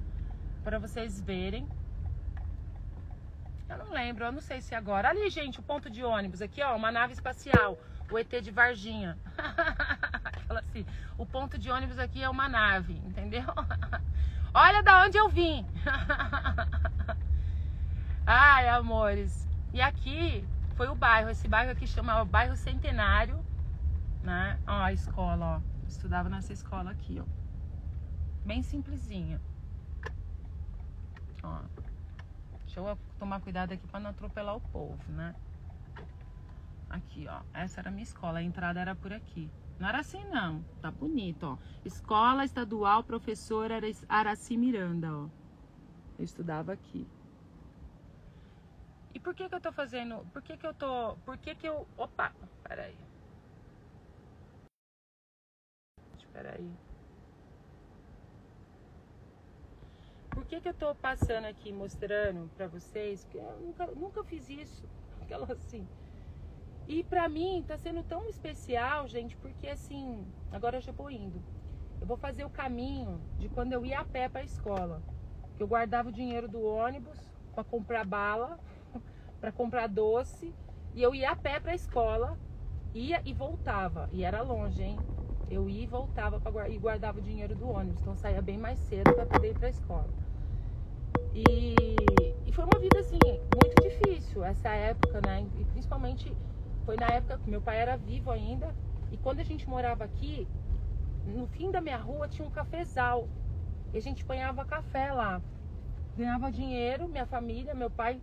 para 0.63 0.79
vocês 0.79 1.21
verem. 1.21 1.67
Eu 3.71 3.77
não 3.77 3.93
lembro, 3.93 4.25
eu 4.25 4.31
não 4.33 4.41
sei 4.41 4.59
se 4.59 4.75
agora. 4.75 5.09
Ali, 5.09 5.29
gente, 5.29 5.59
o 5.59 5.63
ponto 5.63 5.89
de 5.89 6.03
ônibus 6.03 6.41
aqui, 6.41 6.61
ó, 6.61 6.75
uma 6.75 6.91
nave 6.91 7.13
espacial, 7.13 7.79
o 8.11 8.19
ET 8.19 8.29
de 8.41 8.51
Varginha. 8.51 9.17
Fala 10.45 10.59
assim, 10.59 10.85
o 11.17 11.25
ponto 11.25 11.57
de 11.57 11.71
ônibus 11.71 11.97
aqui 11.97 12.21
é 12.21 12.29
uma 12.29 12.49
nave, 12.49 13.01
entendeu? 13.05 13.45
Olha 14.53 14.83
da 14.83 15.05
onde 15.05 15.17
eu 15.17 15.29
vim. 15.29 15.65
Ai, 18.27 18.67
amores. 18.67 19.47
E 19.73 19.81
aqui 19.81 20.45
foi 20.75 20.89
o 20.89 20.95
bairro. 20.95 21.29
Esse 21.29 21.47
bairro 21.47 21.71
aqui 21.71 21.87
chama 21.87 22.21
o 22.21 22.25
bairro 22.25 22.57
Centenário, 22.57 23.41
né? 24.21 24.59
Ó, 24.67 24.83
a 24.83 24.91
escola, 24.91 25.57
ó. 25.57 25.87
Estudava 25.87 26.27
nessa 26.27 26.51
escola 26.51 26.91
aqui, 26.91 27.21
ó. 27.21 27.25
Bem 28.45 28.61
simplesinha. 28.61 29.39
Ó. 31.41 31.61
Deixa 32.73 32.79
eu 32.79 32.97
tomar 33.19 33.41
cuidado 33.41 33.73
aqui 33.73 33.85
para 33.85 33.99
não 33.99 34.11
atropelar 34.11 34.55
o 34.55 34.61
povo, 34.61 35.11
né? 35.11 35.35
Aqui, 36.89 37.27
ó. 37.27 37.41
Essa 37.53 37.81
era 37.81 37.89
a 37.89 37.91
minha 37.91 38.03
escola. 38.03 38.39
A 38.39 38.43
entrada 38.43 38.79
era 38.79 38.95
por 38.95 39.11
aqui. 39.11 39.51
Não 39.77 39.89
era 39.89 39.99
assim, 39.99 40.23
não. 40.29 40.63
Tá 40.81 40.89
bonito, 40.89 41.43
ó. 41.43 41.57
Escola 41.83 42.45
Estadual 42.45 43.03
Professora 43.03 43.81
Araci 44.07 44.55
Miranda, 44.55 45.13
ó. 45.13 45.27
Eu 46.17 46.23
estudava 46.23 46.71
aqui. 46.71 47.05
E 49.13 49.19
por 49.19 49.35
que 49.35 49.49
que 49.49 49.55
eu 49.55 49.59
tô 49.59 49.73
fazendo... 49.73 50.25
Por 50.31 50.41
que 50.41 50.55
que 50.55 50.65
eu 50.65 50.73
tô... 50.73 51.17
Por 51.25 51.37
que 51.39 51.53
que 51.55 51.67
eu... 51.67 51.85
Opa! 51.97 52.31
Peraí. 52.63 52.97
Peraí. 56.31 56.71
Que 60.51 60.59
que 60.59 60.67
eu 60.67 60.73
tô 60.73 60.93
passando 60.93 61.45
aqui 61.45 61.71
mostrando 61.71 62.49
pra 62.57 62.67
vocês? 62.67 63.23
Porque 63.23 63.37
eu 63.37 63.59
nunca, 63.61 63.87
nunca 63.87 64.23
fiz 64.25 64.49
isso. 64.49 64.83
Aquela 65.21 65.49
assim... 65.53 65.87
E 66.87 67.03
pra 67.05 67.29
mim 67.29 67.63
tá 67.65 67.77
sendo 67.77 68.03
tão 68.03 68.27
especial, 68.27 69.07
gente, 69.07 69.37
porque 69.37 69.67
assim, 69.67 70.25
agora 70.51 70.77
eu 70.77 70.81
já 70.81 70.91
vou 70.91 71.09
indo. 71.09 71.41
Eu 72.01 72.07
vou 72.07 72.17
fazer 72.17 72.43
o 72.43 72.49
caminho 72.49 73.21
de 73.37 73.47
quando 73.47 73.71
eu 73.71 73.85
ia 73.85 74.01
a 74.01 74.03
pé 74.03 74.27
pra 74.27 74.43
escola. 74.43 75.01
Que 75.55 75.63
eu 75.63 75.67
guardava 75.67 76.09
o 76.09 76.11
dinheiro 76.11 76.49
do 76.49 76.61
ônibus 76.61 77.17
para 77.55 77.63
comprar 77.63 78.05
bala, 78.05 78.59
para 79.39 79.53
comprar 79.53 79.87
doce, 79.87 80.53
e 80.93 81.01
eu 81.01 81.15
ia 81.15 81.31
a 81.31 81.35
pé 81.35 81.61
pra 81.61 81.73
escola, 81.73 82.37
ia 82.93 83.21
e 83.23 83.31
voltava. 83.31 84.09
E 84.11 84.25
era 84.25 84.41
longe, 84.41 84.83
hein? 84.83 84.99
Eu 85.49 85.69
ia 85.69 85.83
e 85.83 85.87
voltava 85.87 86.41
pra, 86.41 86.67
e 86.67 86.77
guardava 86.77 87.19
o 87.19 87.21
dinheiro 87.21 87.55
do 87.55 87.69
ônibus. 87.69 88.01
Então 88.01 88.17
saía 88.17 88.41
bem 88.41 88.57
mais 88.57 88.79
cedo 88.79 89.13
para 89.13 89.25
poder 89.25 89.51
ir 89.51 89.57
pra 89.57 89.69
escola. 89.69 90.09
E, 91.33 91.75
e 92.45 92.51
foi 92.51 92.65
uma 92.65 92.79
vida 92.79 92.99
assim, 92.99 93.19
muito 93.61 93.81
difícil 93.81 94.43
essa 94.43 94.69
época, 94.69 95.21
né? 95.25 95.47
E 95.59 95.65
principalmente 95.65 96.35
foi 96.85 96.95
na 96.97 97.07
época 97.07 97.37
que 97.37 97.49
meu 97.49 97.61
pai 97.61 97.77
era 97.77 97.95
vivo 97.95 98.31
ainda. 98.31 98.73
E 99.11 99.17
quando 99.17 99.39
a 99.39 99.43
gente 99.43 99.67
morava 99.67 100.03
aqui, 100.03 100.47
no 101.25 101.47
fim 101.47 101.71
da 101.71 101.79
minha 101.79 101.97
rua 101.97 102.27
tinha 102.27 102.47
um 102.47 102.51
cafezal. 102.51 103.27
E 103.93 103.97
a 103.97 104.01
gente 104.01 104.25
banhava 104.25 104.65
café 104.65 105.11
lá. 105.11 105.41
Ganhava 106.17 106.51
dinheiro, 106.51 107.07
minha 107.07 107.25
família, 107.25 107.73
meu 107.73 107.89
pai, 107.89 108.21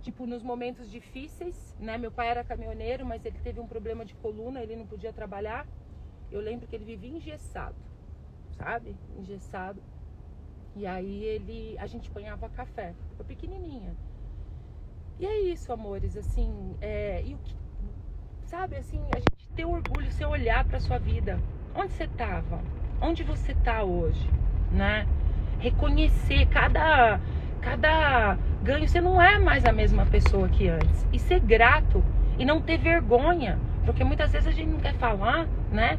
tipo, 0.00 0.26
nos 0.26 0.42
momentos 0.42 0.90
difíceis, 0.90 1.76
né? 1.78 1.96
Meu 1.98 2.10
pai 2.10 2.28
era 2.28 2.44
caminhoneiro, 2.44 3.06
mas 3.06 3.24
ele 3.24 3.38
teve 3.38 3.60
um 3.60 3.66
problema 3.66 4.04
de 4.04 4.14
coluna, 4.16 4.60
ele 4.60 4.76
não 4.76 4.86
podia 4.86 5.12
trabalhar. 5.12 5.66
Eu 6.30 6.40
lembro 6.40 6.66
que 6.66 6.74
ele 6.74 6.84
vivia 6.84 7.10
engessado, 7.16 7.76
sabe? 8.56 8.96
Engessado. 9.18 9.82
E 10.74 10.86
aí 10.86 11.24
ele, 11.24 11.76
a 11.78 11.86
gente 11.86 12.10
banhava 12.10 12.48
café. 12.48 12.94
Eu 13.18 13.24
pequenininha. 13.24 13.94
E 15.18 15.26
é 15.26 15.40
isso, 15.40 15.72
amores, 15.72 16.16
assim, 16.16 16.74
é, 16.80 17.22
e 17.24 17.34
o 17.34 17.38
que 17.38 17.54
Sabe 18.52 18.76
assim, 18.76 19.00
a 19.14 19.18
gente 19.18 19.48
ter 19.56 19.64
orgulho, 19.64 20.12
você 20.12 20.26
olhar 20.26 20.62
para 20.66 20.78
sua 20.78 20.98
vida. 20.98 21.40
Onde 21.74 21.90
você 21.94 22.04
estava? 22.04 22.60
Onde 23.00 23.22
você 23.22 23.52
está 23.52 23.82
hoje, 23.82 24.28
né? 24.70 25.06
Reconhecer 25.58 26.44
cada 26.48 27.18
cada 27.62 28.36
ganho, 28.62 28.86
você 28.86 29.00
não 29.00 29.22
é 29.22 29.38
mais 29.38 29.64
a 29.64 29.72
mesma 29.72 30.04
pessoa 30.04 30.50
que 30.50 30.68
antes. 30.68 31.06
E 31.10 31.18
ser 31.18 31.40
grato 31.40 32.04
e 32.38 32.44
não 32.44 32.60
ter 32.60 32.76
vergonha, 32.76 33.58
porque 33.86 34.04
muitas 34.04 34.30
vezes 34.32 34.46
a 34.46 34.50
gente 34.50 34.68
não 34.68 34.80
quer 34.80 34.96
falar, 34.96 35.48
né? 35.70 35.98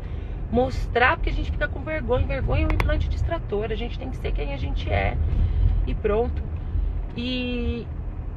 Mostrar 0.53 1.17
porque 1.17 1.31
a 1.31 1.33
gente 1.33 1.50
fica 1.50 1.67
com 1.67 1.79
vergonha. 1.81 2.27
Vergonha 2.27 2.65
é 2.65 2.67
um 2.67 2.75
implante 2.75 3.10
distrator. 3.10 3.72
A 3.72 3.75
gente 3.75 3.98
tem 3.98 4.12
que 4.12 4.17
ser 4.17 4.31
quem 4.31 4.53
a 4.53 4.57
gente 4.57 4.88
é 4.88 5.17
e 5.88 5.95
pronto. 5.95 6.43
E 7.17 7.88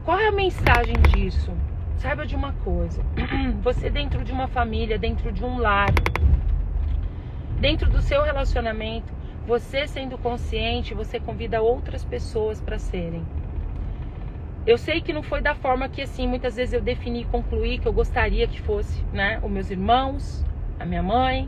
qual 0.03 0.19
é 0.19 0.29
a 0.29 0.33
mensagem 0.33 0.95
disso? 1.13 1.53
Saiba 1.99 2.25
de 2.25 2.35
uma 2.35 2.55
coisa: 2.65 3.03
você, 3.63 3.91
dentro 3.91 4.25
de 4.25 4.33
uma 4.33 4.49
família, 4.49 4.99
dentro 4.99 5.31
de 5.31 5.45
um 5.45 5.59
lar, 5.59 5.93
dentro 7.61 7.91
do 7.91 8.01
seu 8.01 8.23
relacionamento, 8.23 9.13
você 9.47 9.87
sendo 9.87 10.17
consciente, 10.17 10.95
você 10.95 11.21
convida 11.21 11.61
outras 11.61 12.03
pessoas 12.03 12.63
para 12.63 12.79
serem. 12.79 13.27
Eu 14.67 14.79
sei 14.79 15.03
que 15.03 15.13
não 15.13 15.23
foi 15.23 15.43
da 15.43 15.55
forma 15.55 15.87
que 15.87 16.01
assim, 16.01 16.27
muitas 16.27 16.57
vezes 16.57 16.73
eu 16.73 16.81
defini 16.81 17.21
e 17.21 17.25
concluí 17.27 17.77
que 17.77 17.87
eu 17.87 17.93
gostaria 17.93 18.49
que 18.49 18.59
fosse, 18.63 19.05
né? 19.13 19.39
Os 19.43 19.51
meus 19.51 19.71
irmãos, 19.71 20.43
a 20.81 20.87
minha 20.87 21.03
mãe, 21.03 21.47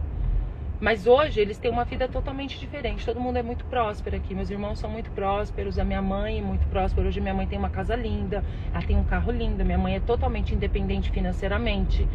mas 0.81 1.07
hoje 1.07 1.41
eles 1.41 1.59
têm 1.59 1.71
uma 1.71 1.85
vida 1.85 2.09
totalmente 2.09 2.59
diferente. 2.59 3.05
Todo 3.05 3.19
mundo 3.19 3.37
é 3.37 3.43
muito 3.43 3.65
próspero 3.65 4.17
aqui. 4.17 4.35
Meus 4.35 4.49
irmãos 4.49 4.79
são 4.79 4.89
muito 4.89 5.11
prósperos, 5.11 5.79
a 5.79 5.85
minha 5.85 6.01
mãe 6.01 6.39
é 6.39 6.43
muito 6.43 6.67
próspera. 6.69 7.09
Hoje 7.09 7.21
minha 7.21 7.35
mãe 7.35 7.47
tem 7.47 7.59
uma 7.59 7.71
casa 7.71 7.97
linda, 7.97 8.45
ela 8.73 8.83
tem 8.83 8.97
um 8.97 9.03
carro 9.03 9.33
lindo. 9.33 9.65
Minha 9.65 9.79
mãe 9.79 9.97
é 9.97 10.01
totalmente 10.01 10.55
independente 10.55 11.11
financeiramente. 11.11 12.07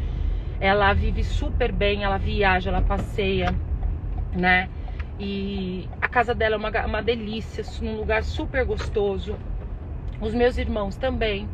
Ela 0.62 0.94
vive 0.94 1.26
super 1.26 1.74
bem, 1.74 2.04
ela 2.04 2.18
viaja, 2.18 2.70
ela 2.70 2.82
passeia, 2.82 3.54
né? 4.34 4.70
E 5.20 5.90
a 6.02 6.08
casa 6.08 6.34
dela 6.34 6.56
é 6.56 6.58
uma, 6.58 6.86
uma 6.86 7.04
delícia, 7.04 7.64
num 7.82 7.98
lugar 7.98 8.24
super 8.24 8.66
gostoso. 8.66 9.38
Os 10.22 10.34
meus 10.34 10.58
irmãos 10.58 10.96
também. 10.96 11.50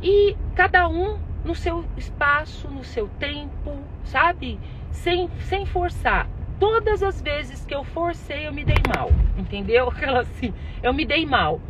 E 0.00 0.36
cada 0.54 0.88
um 0.88 1.18
no 1.44 1.54
seu 1.54 1.84
espaço, 1.96 2.68
no 2.68 2.84
seu 2.84 3.08
tempo, 3.18 3.76
sabe? 4.04 4.58
Sem, 4.96 5.28
sem 5.40 5.66
forçar. 5.66 6.28
Todas 6.58 7.02
as 7.02 7.20
vezes 7.20 7.64
que 7.66 7.74
eu 7.74 7.84
forcei, 7.84 8.46
eu 8.46 8.52
me 8.52 8.64
dei 8.64 8.82
mal, 8.94 9.10
entendeu? 9.36 9.88
Aquela 9.90 10.20
assim, 10.20 10.52
eu 10.82 10.92
me 10.92 11.04
dei 11.04 11.26
mal. 11.26 11.60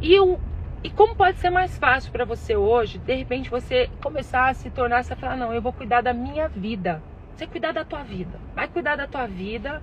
E, 0.00 0.14
eu, 0.14 0.40
e 0.82 0.90
como 0.90 1.14
pode 1.14 1.38
ser 1.38 1.50
mais 1.50 1.76
fácil 1.78 2.10
para 2.10 2.24
você 2.24 2.56
hoje, 2.56 2.98
de 2.98 3.14
repente 3.14 3.50
você 3.50 3.90
começar 4.02 4.48
a 4.48 4.54
se 4.54 4.70
tornar, 4.70 5.04
você 5.04 5.14
falar, 5.14 5.36
não, 5.36 5.52
eu 5.52 5.60
vou 5.60 5.72
cuidar 5.72 6.00
da 6.00 6.14
minha 6.14 6.48
vida. 6.48 7.02
Você 7.34 7.46
cuidar 7.46 7.72
da 7.72 7.84
tua 7.84 8.02
vida. 8.02 8.38
Vai 8.54 8.68
cuidar 8.68 8.96
da 8.96 9.06
tua 9.06 9.26
vida. 9.26 9.82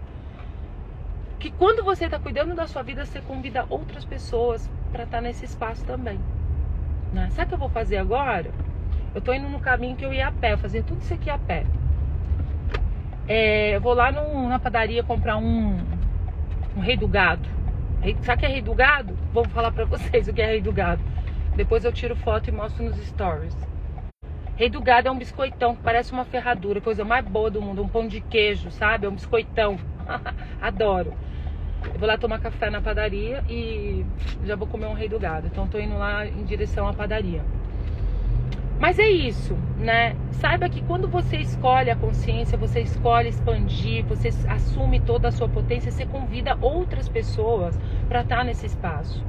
Que 1.39 1.51
quando 1.51 1.83
você 1.83 2.05
está 2.05 2.19
cuidando 2.19 2.55
da 2.55 2.67
sua 2.67 2.81
vida, 2.81 3.05
você 3.05 3.21
convida 3.21 3.65
outras 3.69 4.03
pessoas 4.03 4.69
para 4.91 5.03
estar 5.03 5.17
tá 5.17 5.21
nesse 5.21 5.45
espaço 5.45 5.85
também. 5.85 6.19
Né? 7.13 7.29
Sabe 7.31 7.45
o 7.45 7.47
que 7.49 7.53
eu 7.53 7.59
vou 7.59 7.69
fazer 7.69 7.97
agora? 7.97 8.51
Eu 9.13 9.21
tô 9.21 9.33
indo 9.33 9.47
no 9.47 9.59
caminho 9.59 9.95
que 9.95 10.05
eu 10.05 10.13
ia 10.13 10.27
a 10.27 10.31
pé, 10.31 10.57
fazer 10.57 10.83
tudo 10.83 11.01
isso 11.01 11.13
aqui 11.13 11.29
a 11.29 11.37
pé. 11.37 11.63
É, 13.27 13.75
eu 13.75 13.81
vou 13.81 13.93
lá 13.93 14.12
no, 14.12 14.48
na 14.48 14.57
padaria 14.57 15.03
comprar 15.03 15.38
um, 15.38 15.77
um 16.75 16.79
rei 16.79 16.96
do 16.96 17.07
gado. 17.07 17.48
Sabe 18.24 18.38
o 18.38 18.39
que 18.39 18.46
é 18.46 18.50
rei 18.50 18.62
do 18.62 18.74
gado? 18.74 19.17
Vou 19.34 19.46
falar 19.50 19.72
pra 19.72 19.84
vocês 19.86 20.27
o 20.27 20.34
que 20.34 20.41
é 20.41 20.46
rei 20.46 20.62
do 20.62 20.72
gado. 20.72 21.01
Depois 21.55 21.84
eu 21.84 21.91
tiro 21.91 22.15
foto 22.15 22.50
e 22.50 22.53
mostro 22.53 22.84
nos 22.84 22.96
stories. 23.07 23.55
Rei 24.55 24.69
do 24.69 24.81
gado 24.81 25.07
é 25.07 25.12
um 25.12 25.17
biscoitão 25.17 25.75
que 25.75 25.81
parece 25.84 26.13
uma 26.13 26.24
ferradura, 26.24 26.79
coisa 26.79 27.03
mais 27.03 27.25
boa 27.25 27.51
do 27.51 27.62
mundo, 27.62 27.84
um 27.84 27.88
pão 27.88 28.07
de 28.07 28.22
queijo, 28.22 28.72
sabe? 28.72 29.05
É 29.05 29.10
um 29.10 29.15
biscoitão. 29.15 29.77
Adoro. 30.62 31.13
Eu 31.93 32.00
vou 32.00 32.07
lá 32.07 32.17
tomar 32.17 32.39
café 32.39 32.69
na 32.69 32.81
padaria 32.81 33.43
e 33.50 34.05
já 34.46 34.55
vou 34.55 34.67
comer 34.67 34.88
um 34.88 34.93
rei 34.93 35.10
do 35.10 35.19
gado. 35.19 35.48
Então 35.48 35.67
tô 35.67 35.79
indo 35.79 35.98
lá 35.98 36.25
em 36.25 36.43
direção 36.46 36.88
à 36.88 36.93
padaria. 36.93 37.43
Mas 38.79 39.00
é 39.00 39.10
isso, 39.10 39.55
né? 39.77 40.15
Saiba 40.34 40.69
que 40.69 40.84
quando 40.84 41.07
você 41.07 41.38
escolhe 41.38 41.89
a 41.89 41.96
consciência, 41.96 42.57
você 42.57 42.81
escolhe 42.81 43.29
expandir, 43.29 44.05
você 44.05 44.29
assume 44.48 45.00
toda 45.00 45.29
a 45.29 45.31
sua 45.31 45.50
potência, 45.50 45.91
você 45.91 46.05
convida 46.05 46.57
outras 46.62 47.10
pessoas 47.10 47.77
para 48.07 48.22
estar 48.22 48.38
tá 48.38 48.43
nesse 48.43 48.67
espaço. 48.67 49.25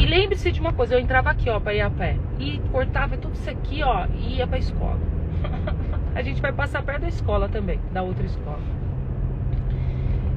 E 0.00 0.06
lembre-se 0.06 0.52
de 0.52 0.60
uma 0.60 0.72
coisa, 0.72 0.94
eu 0.94 1.00
entrava 1.00 1.30
aqui, 1.30 1.50
ó, 1.50 1.58
para 1.58 1.74
ir 1.74 1.80
a 1.80 1.90
pé 1.90 2.16
e 2.38 2.60
cortava 2.70 3.16
tudo 3.16 3.34
isso 3.34 3.50
aqui, 3.50 3.82
ó, 3.82 4.06
e 4.14 4.36
ia 4.36 4.46
para 4.46 4.58
escola. 4.58 4.98
a 6.14 6.22
gente 6.22 6.40
vai 6.40 6.52
passar 6.52 6.82
perto 6.82 7.02
da 7.02 7.08
escola 7.08 7.48
também, 7.48 7.80
da 7.92 8.02
outra 8.02 8.24
escola. 8.24 8.60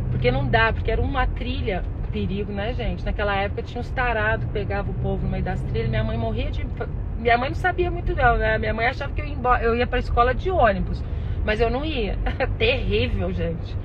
Porque 0.10 0.32
não 0.32 0.48
dá, 0.48 0.74
porque 0.74 0.90
era 0.90 1.02
uma 1.02 1.28
trilha 1.28 1.84
perigo, 2.12 2.52
né, 2.52 2.74
gente? 2.74 3.06
Naquela 3.06 3.36
época 3.36 3.62
tinha 3.62 3.80
uns 3.80 3.92
tarados 3.92 4.46
que 4.46 4.52
pegavam 4.52 4.92
o 4.92 4.96
povo 4.96 5.24
no 5.24 5.30
meio 5.30 5.44
das 5.44 5.62
trilhas. 5.64 5.90
Minha 5.90 6.04
mãe 6.04 6.18
morria 6.18 6.50
de 6.50 6.66
minha 7.28 7.38
mãe 7.38 7.50
não 7.50 7.56
sabia 7.56 7.92
muito 7.92 8.16
não, 8.16 8.38
né? 8.38 8.58
Minha 8.58 8.74
mãe 8.74 8.88
achava 8.88 9.12
que 9.12 9.20
eu 9.20 9.26
ia, 9.26 9.34
embora, 9.34 9.62
eu 9.62 9.76
ia 9.76 9.86
pra 9.86 10.00
escola 10.00 10.34
de 10.34 10.50
ônibus, 10.50 11.04
mas 11.44 11.60
eu 11.60 11.70
não 11.70 11.84
ia. 11.84 12.18
Terrível, 12.58 13.34
gente. 13.34 13.76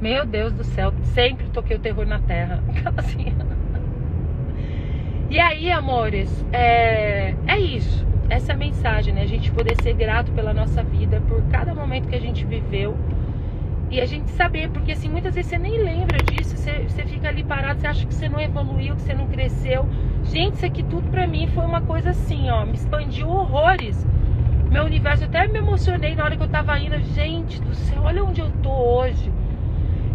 Meu 0.00 0.26
Deus 0.26 0.52
do 0.52 0.64
céu, 0.64 0.92
sempre 1.04 1.46
toquei 1.50 1.76
o 1.76 1.80
terror 1.80 2.04
na 2.04 2.18
terra. 2.18 2.60
Assim. 2.98 3.32
E 5.30 5.38
aí, 5.38 5.70
amores, 5.70 6.44
é, 6.52 7.36
é 7.46 7.60
isso. 7.60 8.04
Essa 8.28 8.50
é 8.50 8.54
a 8.56 8.58
mensagem, 8.58 9.14
né? 9.14 9.22
A 9.22 9.26
gente 9.26 9.52
poder 9.52 9.80
ser 9.80 9.94
grato 9.94 10.32
pela 10.32 10.52
nossa 10.52 10.82
vida, 10.82 11.22
por 11.28 11.40
cada 11.52 11.72
momento 11.72 12.08
que 12.08 12.16
a 12.16 12.20
gente 12.20 12.44
viveu 12.44 12.96
e 13.90 14.00
a 14.00 14.06
gente 14.06 14.30
saber, 14.32 14.68
porque 14.70 14.92
assim, 14.92 15.08
muitas 15.08 15.34
vezes 15.34 15.50
você 15.50 15.56
nem 15.56 15.78
lembra 15.78 16.18
disso, 16.18 16.56
você, 16.56 16.80
você 16.80 17.04
fica 17.04 17.28
ali 17.28 17.42
parado, 17.42 17.80
você 17.80 17.86
acha 17.86 18.06
que 18.06 18.12
você 18.12 18.28
não 18.28 18.40
evoluiu, 18.40 18.96
que 18.96 19.02
você 19.02 19.14
não 19.14 19.28
cresceu. 19.28 19.88
Gente, 20.30 20.56
isso 20.56 20.66
aqui 20.66 20.82
tudo 20.82 21.10
pra 21.10 21.26
mim 21.26 21.46
foi 21.48 21.64
uma 21.64 21.80
coisa 21.80 22.10
assim, 22.10 22.50
ó, 22.50 22.62
me 22.66 22.74
expandiu 22.74 23.30
horrores. 23.30 24.06
Meu 24.70 24.84
universo, 24.84 25.24
até 25.24 25.48
me 25.48 25.58
emocionei 25.58 26.14
na 26.14 26.24
hora 26.24 26.36
que 26.36 26.42
eu 26.42 26.48
tava 26.48 26.78
indo, 26.78 27.00
gente 27.14 27.58
do 27.62 27.74
céu, 27.74 28.02
olha 28.02 28.22
onde 28.22 28.42
eu 28.42 28.50
tô 28.62 28.70
hoje. 28.70 29.32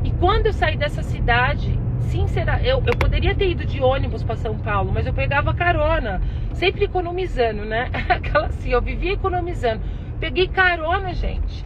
E 0.04 0.12
quando 0.12 0.46
eu 0.46 0.54
saí 0.54 0.78
dessa 0.78 1.02
cidade, 1.02 1.80
sinceramente, 2.02 2.68
eu, 2.68 2.84
eu 2.86 2.96
poderia 2.96 3.34
ter 3.34 3.50
ido 3.50 3.66
de 3.66 3.82
ônibus 3.82 4.22
para 4.22 4.36
São 4.36 4.56
Paulo, 4.56 4.92
mas 4.94 5.08
eu 5.08 5.14
pegava 5.14 5.52
carona, 5.52 6.22
sempre 6.54 6.86
economizando, 6.86 7.66
né? 7.66 7.90
Aquela 8.08 8.46
assim, 8.46 8.70
eu 8.70 8.82
vivia 8.84 9.14
economizando. 9.14 9.82
Peguei 10.20 10.48
carona, 10.48 11.12
gente 11.14 11.66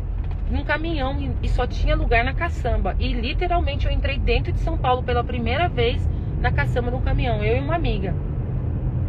num 0.50 0.63
caminhão 0.63 1.18
e 1.44 1.50
só 1.50 1.68
tinha 1.68 1.94
lugar 1.94 2.24
na 2.24 2.34
caçamba. 2.34 2.96
E 2.98 3.12
literalmente 3.12 3.86
eu 3.86 3.92
entrei 3.92 4.18
dentro 4.18 4.54
de 4.54 4.60
São 4.60 4.77
Paulo 4.77 5.04
pela 5.04 5.22
primeira 5.22 5.68
vez 5.68 6.08
na 6.39 6.51
caçamba 6.51 6.89
de 6.89 6.96
um 6.96 7.01
caminhão, 7.01 7.44
eu 7.44 7.58
e 7.58 7.60
uma 7.60 7.75
amiga. 7.75 8.16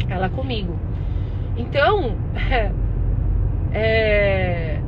Ela 0.08 0.28
comigo. 0.28 0.78
Então, 1.56 2.16
é... 3.72 4.80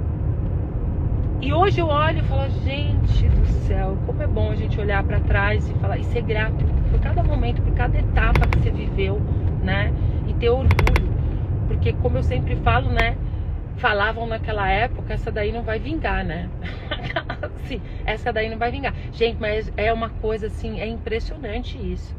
e 1.41 1.53
hoje 1.53 1.81
eu 1.81 1.89
olho 1.89 2.19
e 2.19 2.23
falo, 2.23 2.51
gente 2.65 3.29
do 3.29 3.47
céu, 3.67 3.97
como 4.07 4.23
é 4.23 4.27
bom 4.27 4.51
a 4.51 4.55
gente 4.55 4.81
olhar 4.81 5.03
para 5.05 5.21
trás 5.21 5.69
e 5.69 5.75
falar 5.75 5.99
e 5.99 6.05
ser 6.05 6.23
grato 6.23 6.65
por 6.91 7.01
cada 7.01 7.23
momento, 7.23 7.63
por 7.63 7.75
cada 7.75 7.99
etapa 7.99 8.47
que 8.47 8.61
você 8.61 8.71
viveu, 8.71 9.21
né? 9.63 9.93
E 10.29 10.35
ter 10.35 10.51
orgulho, 10.51 11.13
porque 11.69 11.93
como 11.95 12.19
eu 12.19 12.23
sempre 12.23 12.57
falo, 12.57 12.91
né? 12.91 13.17
falavam 13.81 14.27
naquela 14.27 14.69
época, 14.69 15.15
essa 15.15 15.33
daí 15.33 15.51
não 15.51 15.63
vai 15.63 15.79
vingar, 15.79 16.23
né? 16.23 16.51
Sim, 17.65 17.81
essa 18.05 18.33
daí 18.33 18.49
não 18.49 18.59
vai 18.59 18.71
vingar. 18.71 18.95
Gente, 19.11 19.41
mas 19.41 19.73
é 19.77 19.93
uma 19.93 20.11
coisa 20.11 20.49
assim, 20.49 20.79
é 20.79 20.87
impressionante 20.87 21.79
isso. 21.79 22.15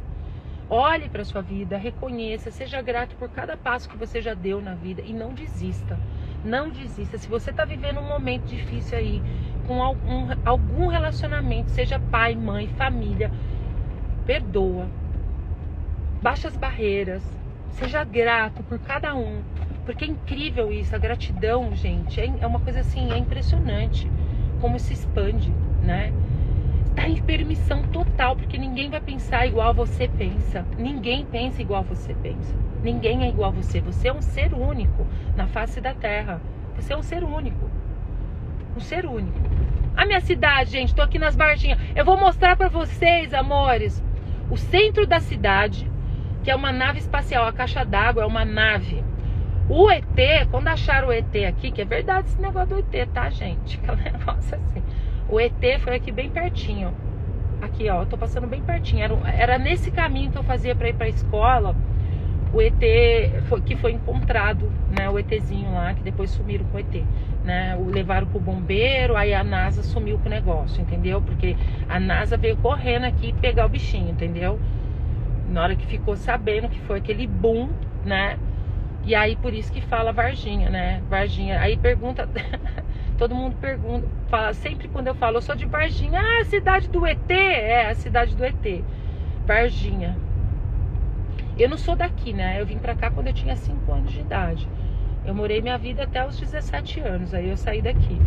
Olhe 0.73 1.09
para 1.09 1.25
sua 1.25 1.41
vida, 1.41 1.75
reconheça, 1.75 2.49
seja 2.49 2.81
grato 2.81 3.13
por 3.17 3.27
cada 3.27 3.57
passo 3.57 3.89
que 3.89 3.97
você 3.97 4.21
já 4.21 4.33
deu 4.33 4.61
na 4.61 4.73
vida 4.73 5.01
e 5.01 5.11
não 5.11 5.33
desista. 5.33 5.99
Não 6.45 6.69
desista. 6.69 7.17
Se 7.17 7.27
você 7.27 7.49
está 7.49 7.65
vivendo 7.65 7.99
um 7.99 8.07
momento 8.07 8.45
difícil 8.45 8.97
aí, 8.97 9.21
com 9.67 9.83
algum, 9.83 10.29
algum 10.45 10.87
relacionamento, 10.87 11.71
seja 11.71 11.99
pai, 11.99 12.35
mãe, 12.35 12.69
família, 12.77 13.29
perdoa. 14.25 14.87
Baixa 16.21 16.47
as 16.47 16.55
barreiras. 16.55 17.21
Seja 17.71 18.05
grato 18.05 18.63
por 18.63 18.79
cada 18.79 19.13
um. 19.13 19.41
Porque 19.85 20.05
é 20.05 20.07
incrível 20.07 20.71
isso, 20.71 20.95
a 20.95 20.97
gratidão, 20.97 21.75
gente, 21.75 22.21
é, 22.21 22.31
é 22.39 22.47
uma 22.47 22.61
coisa 22.61 22.79
assim, 22.79 23.11
é 23.11 23.17
impressionante 23.17 24.09
como 24.61 24.79
se 24.79 24.93
expande, 24.93 25.51
né? 25.83 26.13
Está 27.01 27.09
em 27.09 27.23
permissão 27.23 27.81
total, 27.81 28.35
porque 28.35 28.59
ninguém 28.59 28.91
vai 28.91 29.01
pensar 29.01 29.47
igual 29.47 29.73
você 29.73 30.07
pensa. 30.07 30.63
Ninguém 30.77 31.25
pensa 31.25 31.59
igual 31.59 31.81
você 31.81 32.13
pensa. 32.13 32.53
Ninguém 32.83 33.23
é 33.23 33.29
igual 33.29 33.51
você. 33.51 33.81
Você 33.81 34.09
é 34.09 34.13
um 34.13 34.21
ser 34.21 34.53
único 34.53 35.07
na 35.35 35.47
face 35.47 35.81
da 35.81 35.95
terra. 35.95 36.39
Você 36.75 36.93
é 36.93 36.97
um 36.97 37.01
ser 37.01 37.23
único. 37.23 37.67
Um 38.77 38.79
ser 38.79 39.07
único. 39.07 39.39
A 39.97 40.05
minha 40.05 40.21
cidade, 40.21 40.69
gente, 40.69 40.93
tô 40.93 41.01
aqui 41.01 41.17
nas 41.17 41.35
Bardinhas. 41.35 41.79
Eu 41.95 42.05
vou 42.05 42.17
mostrar 42.17 42.55
para 42.55 42.69
vocês, 42.69 43.33
amores, 43.33 44.03
o 44.51 44.55
centro 44.55 45.07
da 45.07 45.19
cidade, 45.19 45.89
que 46.43 46.51
é 46.51 46.55
uma 46.55 46.71
nave 46.71 46.99
espacial. 46.99 47.47
A 47.47 47.51
caixa 47.51 47.83
d'água 47.83 48.21
é 48.21 48.27
uma 48.27 48.45
nave 48.45 49.03
o 49.73 49.89
ET, 49.89 50.03
quando 50.49 50.67
acharam 50.67 51.07
o 51.07 51.13
ET 51.13 51.33
aqui, 51.47 51.71
que 51.71 51.81
é 51.81 51.85
verdade 51.85 52.27
esse 52.27 52.41
negócio 52.41 52.75
do 52.75 52.79
ET, 52.79 53.09
tá, 53.13 53.29
gente? 53.29 53.79
Aquele 53.87 54.11
negócio 54.11 54.55
assim. 54.55 54.83
O 55.31 55.39
ET 55.39 55.79
foi 55.79 55.95
aqui 55.95 56.11
bem 56.11 56.29
pertinho. 56.31 56.95
Aqui, 57.61 57.89
ó, 57.89 58.01
eu 58.03 58.07
tô 58.07 58.17
passando 58.17 58.47
bem 58.47 58.63
pertinho. 58.63 59.03
Era, 59.03 59.15
era 59.31 59.59
nesse 59.59 59.91
caminho 59.91 60.31
que 60.31 60.37
eu 60.37 60.43
fazia 60.43 60.75
para 60.75 60.89
ir 60.89 60.95
pra 60.95 61.09
escola. 61.09 61.77
O 62.51 62.61
ET 62.61 63.41
foi, 63.43 63.61
que 63.63 63.75
foi 63.77 63.93
encontrado, 63.93 64.75
né? 64.89 65.09
O 65.09 65.17
ETzinho 65.19 65.73
lá, 65.73 65.95
que 65.95 66.03
depois 66.03 66.31
sumiram 66.31 66.65
com 66.65 66.77
o 66.77 66.79
ET, 66.79 67.09
né? 67.43 67.77
O 67.77 67.85
levaram 67.89 68.27
pro 68.27 68.39
bombeiro, 68.41 69.15
aí 69.17 69.33
a 69.33 69.43
NASA 69.43 69.83
sumiu 69.83 70.19
com 70.19 70.27
o 70.27 70.31
negócio, 70.31 70.81
entendeu? 70.81 71.21
Porque 71.23 71.57
a 71.87 71.99
NASA 71.99 72.37
veio 72.37 72.57
correndo 72.57 73.05
aqui 73.05 73.33
pegar 73.33 73.65
o 73.65 73.69
bichinho, 73.69 74.09
entendeu? 74.11 74.61
Na 75.45 75.63
hora 75.63 75.75
que 75.75 75.85
ficou 75.85 76.15
sabendo 76.17 76.69
que 76.69 76.79
foi 76.81 76.99
aquele 76.99 77.27
boom, 77.27 77.75
né? 78.03 78.39
E 79.03 79.15
aí 79.15 79.35
por 79.35 79.53
isso 79.53 79.71
que 79.71 79.81
fala 79.81 80.13
Varginha, 80.13 80.69
né? 80.69 81.01
Varginha. 81.07 81.59
Aí 81.61 81.77
pergunta, 81.77 82.29
todo 83.21 83.35
mundo 83.35 83.55
pergunta, 83.57 84.07
fala, 84.29 84.51
sempre 84.51 84.87
quando 84.87 85.05
eu 85.05 85.13
falo, 85.13 85.37
eu 85.37 85.41
sou 85.43 85.55
de 85.55 85.63
Varginha, 85.67 86.19
ah, 86.19 86.41
a 86.41 86.45
cidade 86.45 86.89
do 86.89 87.05
ET, 87.05 87.29
é 87.29 87.91
a 87.91 87.93
cidade 87.93 88.35
do 88.35 88.43
ET. 88.43 88.83
Varginha. 89.45 90.17
Eu 91.55 91.69
não 91.69 91.77
sou 91.77 91.95
daqui, 91.95 92.33
né? 92.33 92.59
Eu 92.59 92.65
vim 92.65 92.79
pra 92.79 92.95
cá 92.95 93.11
quando 93.11 93.27
eu 93.27 93.33
tinha 93.33 93.55
5 93.55 93.91
anos 93.91 94.11
de 94.11 94.21
idade. 94.21 94.67
Eu 95.23 95.35
morei 95.35 95.61
minha 95.61 95.77
vida 95.77 96.01
até 96.01 96.25
os 96.25 96.39
17 96.39 96.99
anos, 97.01 97.31
aí 97.31 97.47
eu 97.47 97.57
saí 97.57 97.79
daqui. 97.79 98.19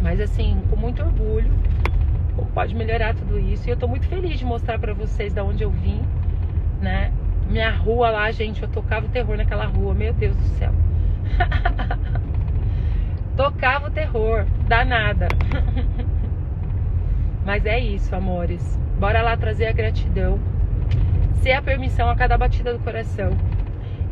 Mas 0.00 0.22
assim, 0.22 0.58
com 0.70 0.76
muito 0.76 1.02
orgulho, 1.02 1.50
pode 2.54 2.74
melhorar 2.74 3.14
tudo 3.14 3.38
isso. 3.38 3.68
E 3.68 3.72
eu 3.72 3.76
tô 3.76 3.86
muito 3.86 4.06
feliz 4.06 4.38
de 4.38 4.44
mostrar 4.46 4.78
para 4.78 4.94
vocês 4.94 5.34
da 5.34 5.44
onde 5.44 5.62
eu 5.62 5.70
vim, 5.70 6.00
né? 6.80 7.12
Minha 7.46 7.70
rua 7.70 8.08
lá, 8.08 8.30
gente, 8.30 8.62
eu 8.62 8.70
tocava 8.70 9.04
o 9.04 9.10
terror 9.10 9.36
naquela 9.36 9.66
rua, 9.66 9.92
meu 9.92 10.14
Deus 10.14 10.34
do 10.34 10.46
céu. 10.56 10.72
tocava 13.38 13.86
o 13.86 13.90
terror, 13.90 14.44
danada. 14.66 15.28
Mas 17.46 17.64
é 17.64 17.78
isso, 17.78 18.12
amores. 18.12 18.76
Bora 18.98 19.22
lá 19.22 19.36
trazer 19.36 19.66
a 19.66 19.72
gratidão. 19.72 20.40
Ser 21.34 21.52
a 21.52 21.62
permissão 21.62 22.10
a 22.10 22.16
cada 22.16 22.36
batida 22.36 22.72
do 22.72 22.80
coração. 22.80 23.30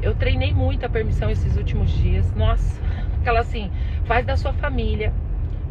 Eu 0.01 0.15
treinei 0.15 0.55
muito 0.55 0.87
a 0.87 0.89
permissão 0.89 1.29
esses 1.29 1.57
últimos 1.57 1.91
dias. 1.91 2.33
Nossa, 2.37 2.81
aquela 3.21 3.41
assim, 3.41 3.69
faz 4.05 4.25
da 4.25 4.37
sua 4.37 4.53
família, 4.53 5.12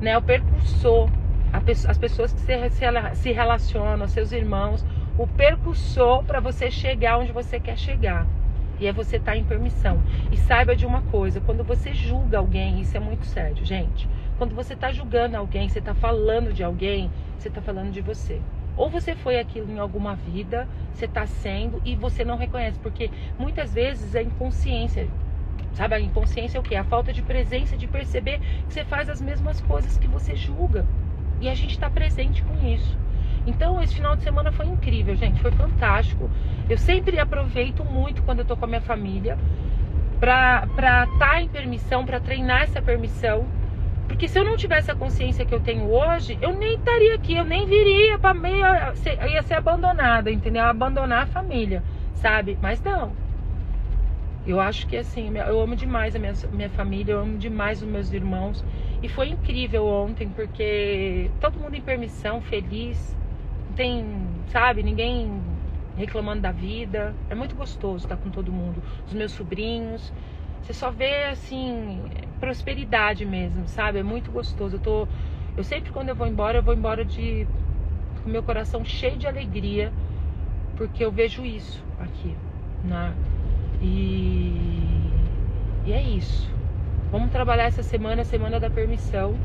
né? 0.02 0.18
O 0.18 0.22
percursor, 0.22 1.10
as 1.88 1.98
pessoas 1.98 2.34
que 2.34 2.42
se 2.42 3.32
relacionam, 3.32 4.06
seus 4.06 4.34
irmãos, 4.34 4.86
o 5.18 5.26
percursor 5.26 6.26
para 6.26 6.42
você 6.42 6.70
chegar 6.70 7.20
onde 7.20 7.32
você 7.32 7.58
quer 7.58 7.78
chegar. 7.78 8.28
E 8.80 8.88
é 8.88 8.94
você 8.94 9.18
estar 9.18 9.32
tá 9.32 9.38
em 9.38 9.44
permissão. 9.44 10.02
E 10.32 10.38
saiba 10.38 10.76
de 10.76 10.86
uma 10.86 11.02
coisa: 11.04 11.42
quando 11.42 11.64
você 11.64 11.94
julga 11.94 12.38
alguém, 12.38 12.82
isso 12.82 12.96
é 12.96 13.00
muito 13.00 13.26
sério, 13.26 13.66
gente. 13.66 14.08
Quando 14.38 14.54
você 14.54 14.74
está 14.74 14.92
julgando 14.92 15.38
alguém, 15.38 15.70
você 15.70 15.80
está 15.80 15.94
falando 15.94 16.54
de 16.54 16.64
alguém, 16.64 17.10
você 17.38 17.48
está 17.48 17.62
falando 17.62 17.92
de 17.92 18.02
você. 18.02 18.42
Ou 18.76 18.90
você 18.90 19.16
foi 19.16 19.40
aquilo 19.40 19.72
em 19.72 19.80
alguma 19.80 20.16
vida, 20.16 20.68
você 20.94 21.06
está 21.06 21.26
sendo 21.26 21.82
e 21.86 21.96
você 21.96 22.26
não 22.26 22.36
reconhece, 22.36 22.78
porque 22.80 23.10
muitas 23.40 23.74
vezes 23.74 24.14
é 24.14 24.22
inconsciência. 24.22 25.08
Sabe, 25.74 25.96
a 25.96 26.00
inconsciência 26.00 26.58
é 26.58 26.60
o 26.60 26.64
que? 26.64 26.76
A 26.76 26.84
falta 26.84 27.12
de 27.12 27.22
presença, 27.22 27.78
de 27.78 27.88
perceber 27.88 28.40
que 28.68 28.74
você 28.74 28.84
faz 28.84 29.10
as 29.10 29.22
mesmas 29.22 29.62
coisas 29.62 29.98
que 29.98 30.08
você 30.08 30.36
julga. 30.36 30.86
E 31.42 31.50
a 31.50 31.54
gente 31.54 31.72
está 31.72 31.90
presente 31.90 32.44
com 32.44 32.66
isso. 32.66 32.98
Então, 33.46 33.82
esse 33.82 33.96
final 33.96 34.16
de 34.16 34.24
semana 34.24 34.52
foi 34.52 34.66
incrível, 34.66 35.16
gente. 35.16 35.40
Foi 35.42 35.52
fantástico. 35.52 36.30
Eu 36.70 36.78
sempre 36.78 37.20
aproveito 37.20 37.84
muito 37.86 38.24
quando 38.24 38.40
eu 38.40 38.46
tô 38.46 38.58
com 38.58 38.66
a 38.66 38.68
minha 38.68 38.82
família 38.82 39.38
pra 40.20 40.64
estar 40.68 41.08
tá 41.20 41.42
em 41.42 41.48
permissão, 41.48 42.06
para 42.06 42.20
treinar 42.20 42.64
essa 42.64 42.82
permissão. 42.82 43.48
Porque 44.08 44.28
se 44.28 44.40
eu 44.40 44.46
não 44.46 44.56
tivesse 44.56 44.90
a 44.92 44.96
consciência 44.96 45.46
que 45.46 45.54
eu 45.54 45.60
tenho 45.60 45.90
hoje, 45.90 46.38
eu 46.42 46.58
nem 46.58 46.76
estaria 46.76 47.16
aqui, 47.16 47.36
eu 47.36 47.46
nem 47.46 47.66
viria 47.66 48.18
para 48.18 48.34
meia. 48.34 48.94
Eu 49.20 49.28
ia 49.28 49.44
ser 49.44 49.56
abandonada, 49.56 50.32
entendeu? 50.32 50.64
Abandonar 50.64 51.24
a 51.24 51.28
família, 51.28 51.84
sabe? 52.16 52.58
Mas 52.62 52.82
não. 52.82 53.14
Eu 54.46 54.60
acho 54.60 54.86
que 54.86 54.96
assim, 54.96 55.36
eu 55.36 55.60
amo 55.60 55.76
demais 55.76 56.16
a 56.16 56.20
minha, 56.20 56.34
minha 56.52 56.70
família, 56.70 57.14
eu 57.14 57.20
amo 57.20 57.38
demais 57.38 57.82
os 57.82 57.88
meus 57.88 58.14
irmãos. 58.14 58.64
E 59.02 59.10
foi 59.10 59.30
incrível 59.30 59.86
ontem, 59.86 60.30
porque 60.30 61.32
todo 61.40 61.60
mundo 61.60 61.76
em 61.76 61.82
permissão, 61.82 62.42
feliz, 62.42 63.16
tem, 63.76 64.06
sabe, 64.50 64.84
ninguém 64.84 65.42
reclamando 65.96 66.42
da 66.42 66.52
vida. 66.52 67.16
É 67.30 67.36
muito 67.36 67.56
gostoso 67.56 68.06
estar 68.06 68.18
com 68.18 68.30
todo 68.30 68.52
mundo. 68.52 68.82
Os 69.08 69.14
meus 69.14 69.32
sobrinhos. 69.32 70.14
Você 70.62 70.74
só 70.74 70.92
vê 70.92 71.26
assim 71.26 72.02
prosperidade 72.40 73.26
mesmo, 73.26 73.68
sabe? 73.68 74.00
É 74.00 74.04
muito 74.04 74.32
gostoso. 74.32 74.76
Eu 74.78 74.80
tô 74.80 75.08
eu 75.58 75.64
sempre 75.64 75.92
quando 75.92 76.10
eu 76.10 76.16
vou 76.16 76.28
embora, 76.28 76.58
eu 76.58 76.64
vou 76.64 76.74
embora 76.74 77.06
de 77.06 77.48
com 78.24 78.30
meu 78.30 78.44
coração 78.44 78.84
cheio 78.84 79.18
de 79.18 79.28
alegria, 79.28 79.94
porque 80.76 81.04
eu 81.06 81.12
vejo 81.12 81.46
isso 81.46 81.84
aqui, 82.00 82.36
né? 82.84 83.14
E 83.82 84.52
E 85.86 85.94
é 85.94 86.02
isso. 86.02 86.50
Vamos 87.12 87.32
trabalhar 87.32 87.66
essa 87.66 87.84
semana, 87.84 88.24
a 88.24 88.26
semana 88.26 88.60
da 88.60 88.70
permissão. 88.70 89.36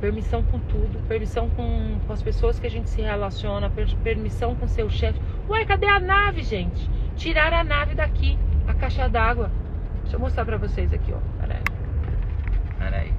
Permissão 0.00 0.42
com 0.42 0.58
tudo, 0.58 1.02
permissão 1.08 1.48
com, 1.50 1.98
com 2.06 2.12
as 2.12 2.22
pessoas 2.22 2.60
que 2.60 2.66
a 2.66 2.70
gente 2.70 2.90
se 2.90 3.00
relaciona, 3.00 3.70
permissão 4.02 4.54
com 4.54 4.68
seu 4.68 4.90
chefe. 4.90 5.18
Ué, 5.48 5.64
cadê 5.64 5.86
a 5.86 5.98
nave, 5.98 6.42
gente? 6.42 6.90
Tiraram 7.16 7.58
a 7.58 7.64
nave 7.64 7.94
daqui, 7.94 8.38
a 8.68 8.74
caixa 8.74 9.08
d'água. 9.08 9.50
Deixa 10.02 10.16
eu 10.16 10.20
mostrar 10.20 10.44
pra 10.44 10.58
vocês 10.58 10.92
aqui, 10.92 11.12
ó. 11.12 11.18
Peraí. 11.40 11.62
Peraí. 12.78 13.14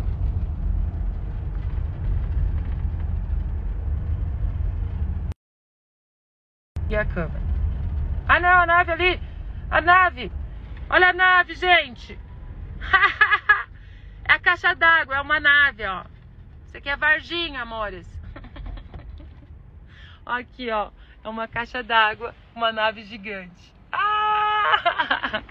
E 6.89 6.95
a 6.95 7.03
câmera? 7.05 7.41
Ah, 8.27 8.39
não, 8.39 8.59
a 8.61 8.65
nave 8.65 8.91
ali. 8.91 9.21
A 9.69 9.81
nave. 9.81 10.31
Olha 10.89 11.09
a 11.09 11.13
nave, 11.13 11.55
gente. 11.55 12.17
é 14.29 14.33
a 14.33 14.39
caixa 14.39 14.73
d'água, 14.75 15.15
é 15.15 15.21
uma 15.21 15.39
nave, 15.39 15.85
ó. 15.85 16.03
Isso 16.77 16.79
aqui 16.79 16.89
é 16.89 16.95
Varginha, 16.95 17.63
amores. 17.63 18.07
aqui, 20.23 20.69
ó. 20.69 20.91
É 21.23 21.27
uma 21.27 21.47
caixa 21.47 21.81
d'água, 21.81 22.35
uma 22.53 22.71
nave 22.71 23.03
gigante. 23.03 23.73
Ah! 23.91 25.41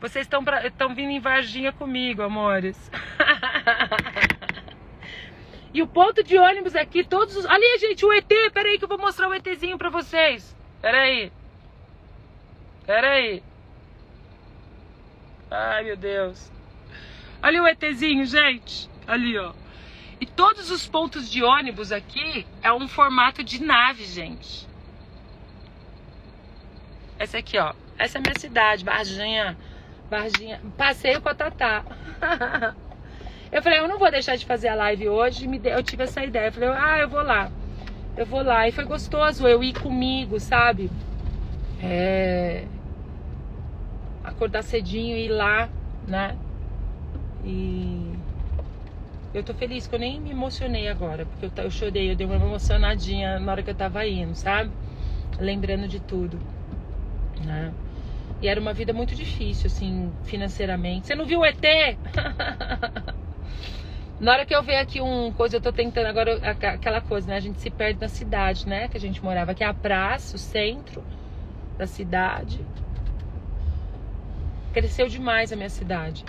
Vocês 0.00 0.28
estão 0.28 0.94
vindo 0.94 1.10
em 1.10 1.18
Varginha 1.18 1.72
comigo, 1.72 2.22
amores. 2.22 2.78
e 5.74 5.82
o 5.82 5.88
ponto 5.88 6.22
de 6.22 6.38
ônibus 6.38 6.76
aqui, 6.76 7.02
todos 7.02 7.36
os. 7.36 7.44
Ali, 7.46 7.78
gente, 7.78 8.06
o 8.06 8.12
ET. 8.12 8.32
Peraí 8.54 8.78
que 8.78 8.84
eu 8.84 8.88
vou 8.88 8.98
mostrar 8.98 9.28
o 9.28 9.34
ETzinho 9.34 9.76
pra 9.76 9.90
vocês. 9.90 10.56
Peraí. 10.80 11.32
Peraí. 12.86 13.42
Ai, 15.50 15.82
meu 15.82 15.96
Deus. 15.96 16.52
Olha 17.42 17.64
o 17.64 17.66
ETzinho, 17.66 18.24
gente. 18.24 18.88
Ali, 19.08 19.36
ó. 19.36 19.52
E 20.20 20.26
todos 20.26 20.70
os 20.70 20.86
pontos 20.86 21.30
de 21.30 21.42
ônibus 21.42 21.90
aqui 21.90 22.46
é 22.62 22.70
um 22.70 22.86
formato 22.86 23.42
de 23.42 23.62
nave, 23.62 24.04
gente. 24.04 24.68
Essa 27.18 27.38
aqui, 27.38 27.58
ó. 27.58 27.72
Essa 27.98 28.18
é 28.18 28.20
a 28.20 28.22
minha 28.22 28.38
cidade, 28.38 28.84
Varginha. 28.84 29.56
Varginha. 30.10 30.60
Passeio 30.76 31.22
com 31.22 31.30
a 31.30 31.34
Tatá. 31.34 31.84
eu 33.50 33.62
falei, 33.62 33.78
eu 33.78 33.88
não 33.88 33.98
vou 33.98 34.10
deixar 34.10 34.36
de 34.36 34.44
fazer 34.44 34.68
a 34.68 34.74
live 34.74 35.08
hoje. 35.08 35.48
Eu 35.64 35.82
tive 35.82 36.04
essa 36.04 36.22
ideia. 36.22 36.48
Eu 36.48 36.52
falei, 36.52 36.68
ah, 36.68 36.98
eu 36.98 37.08
vou 37.08 37.22
lá. 37.22 37.50
Eu 38.14 38.26
vou 38.26 38.42
lá. 38.42 38.68
E 38.68 38.72
foi 38.72 38.84
gostoso 38.84 39.48
eu 39.48 39.64
ir 39.64 39.78
comigo, 39.80 40.38
sabe? 40.38 40.90
É... 41.82 42.66
Acordar 44.22 44.62
cedinho 44.62 45.16
e 45.16 45.26
ir 45.26 45.28
lá, 45.28 45.68
né? 46.06 46.36
E 47.44 48.09
eu 49.32 49.44
tô 49.44 49.54
feliz 49.54 49.86
que 49.86 49.94
eu 49.94 49.98
nem 49.98 50.20
me 50.20 50.30
emocionei 50.30 50.88
agora, 50.88 51.24
porque 51.24 51.46
eu, 51.46 51.64
eu 51.64 51.70
chorei, 51.70 52.10
eu 52.10 52.16
dei 52.16 52.26
uma 52.26 52.36
emocionadinha 52.36 53.38
na 53.38 53.52
hora 53.52 53.62
que 53.62 53.70
eu 53.70 53.74
tava 53.74 54.06
indo, 54.06 54.34
sabe? 54.34 54.70
Lembrando 55.38 55.86
de 55.86 56.00
tudo, 56.00 56.38
né? 57.44 57.72
E 58.42 58.48
era 58.48 58.60
uma 58.60 58.72
vida 58.72 58.92
muito 58.92 59.14
difícil, 59.14 59.66
assim, 59.66 60.12
financeiramente. 60.24 61.06
Você 61.06 61.14
não 61.14 61.26
viu 61.26 61.40
o 61.40 61.44
ET? 61.44 61.60
na 64.18 64.32
hora 64.32 64.46
que 64.46 64.54
eu 64.54 64.62
ver 64.62 64.76
aqui 64.76 65.00
um 65.00 65.30
coisa, 65.32 65.56
eu 65.56 65.60
tô 65.60 65.72
tentando 65.72 66.06
agora 66.06 66.38
aquela 66.42 67.00
coisa, 67.00 67.28
né? 67.28 67.36
A 67.36 67.40
gente 67.40 67.60
se 67.60 67.70
perde 67.70 68.00
na 68.00 68.08
cidade, 68.08 68.66
né? 68.66 68.88
Que 68.88 68.96
a 68.96 69.00
gente 69.00 69.22
morava 69.22 69.52
aqui, 69.52 69.62
a 69.62 69.74
praça, 69.74 70.36
o 70.36 70.38
centro 70.38 71.04
da 71.78 71.86
cidade. 71.86 72.64
Cresceu 74.72 75.06
demais 75.06 75.52
a 75.52 75.56
minha 75.56 75.70
cidade. 75.70 76.24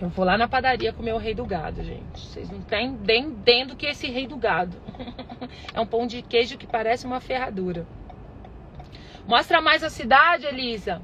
Eu 0.00 0.10
vou 0.10 0.24
lá 0.26 0.36
na 0.36 0.46
padaria 0.46 0.92
comer 0.92 1.14
o 1.14 1.18
rei 1.18 1.34
do 1.34 1.46
gado, 1.46 1.82
gente. 1.82 2.20
Vocês 2.20 2.50
não 2.50 2.60
têm 2.60 2.90
nem 2.90 3.30
dentro 3.30 3.76
que 3.76 3.86
esse 3.86 4.06
rei 4.08 4.26
do 4.26 4.36
gado. 4.36 4.76
é 5.72 5.80
um 5.80 5.86
pão 5.86 6.06
de 6.06 6.20
queijo 6.20 6.58
que 6.58 6.66
parece 6.66 7.06
uma 7.06 7.18
ferradura. 7.18 7.86
Mostra 9.26 9.60
mais 9.60 9.82
a 9.82 9.88
cidade, 9.88 10.46
Elisa. 10.46 11.00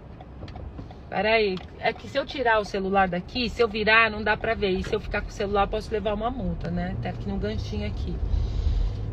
Peraí. 1.08 1.56
É 1.78 1.92
que 1.92 2.06
se 2.06 2.18
eu 2.18 2.26
tirar 2.26 2.60
o 2.60 2.64
celular 2.64 3.08
daqui, 3.08 3.48
se 3.48 3.62
eu 3.62 3.68
virar, 3.68 4.10
não 4.10 4.22
dá 4.22 4.36
pra 4.36 4.54
ver. 4.54 4.70
E 4.70 4.84
se 4.84 4.94
eu 4.94 5.00
ficar 5.00 5.22
com 5.22 5.28
o 5.28 5.32
celular, 5.32 5.66
posso 5.66 5.90
levar 5.90 6.12
uma 6.12 6.30
multa, 6.30 6.70
né? 6.70 6.94
Tá 7.02 7.08
aqui 7.08 7.26
no 7.28 7.38
ganchinho 7.38 7.86
aqui. 7.86 8.14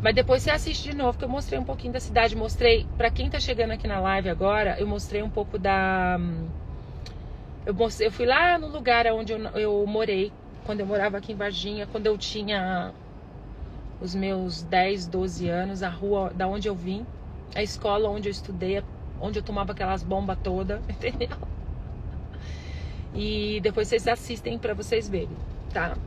Mas 0.01 0.15
depois 0.15 0.43
você 0.43 0.51
assiste 0.51 0.89
de 0.89 0.95
novo, 0.95 1.17
que 1.17 1.25
eu 1.25 1.29
mostrei 1.29 1.59
um 1.59 1.63
pouquinho 1.63 1.93
da 1.93 1.99
cidade. 1.99 2.35
Mostrei, 2.35 2.85
pra 2.97 3.09
quem 3.09 3.29
tá 3.29 3.39
chegando 3.39 3.71
aqui 3.71 3.87
na 3.87 3.99
live 3.99 4.29
agora, 4.29 4.77
eu 4.79 4.87
mostrei 4.87 5.21
um 5.23 5.29
pouco 5.29 5.57
da 5.57 6.17
hum, 6.19 6.47
eu, 7.65 7.75
eu 7.99 8.11
fui 8.11 8.25
lá 8.25 8.57
no 8.57 8.67
lugar 8.67 9.05
onde 9.07 9.33
eu, 9.33 9.39
eu 9.55 9.85
morei, 9.85 10.31
quando 10.65 10.79
eu 10.79 10.85
morava 10.85 11.17
aqui 11.17 11.33
em 11.33 11.35
Varginha, 11.35 11.87
quando 11.87 12.07
eu 12.07 12.17
tinha 12.17 12.93
os 14.01 14.15
meus 14.15 14.63
10, 14.63 15.07
12 15.07 15.49
anos, 15.49 15.83
a 15.83 15.89
rua 15.89 16.31
da 16.33 16.47
onde 16.47 16.67
eu 16.67 16.75
vim, 16.75 17.05
a 17.55 17.61
escola 17.61 18.09
onde 18.09 18.29
eu 18.29 18.31
estudei, 18.31 18.83
onde 19.19 19.39
eu 19.39 19.43
tomava 19.43 19.73
aquelas 19.73 20.03
bombas 20.03 20.37
todas, 20.43 20.81
entendeu? 20.89 21.37
E 23.13 23.59
depois 23.61 23.87
vocês 23.87 24.07
assistem 24.07 24.57
para 24.57 24.73
vocês 24.73 25.09
verem, 25.09 25.35
tá? 25.73 25.97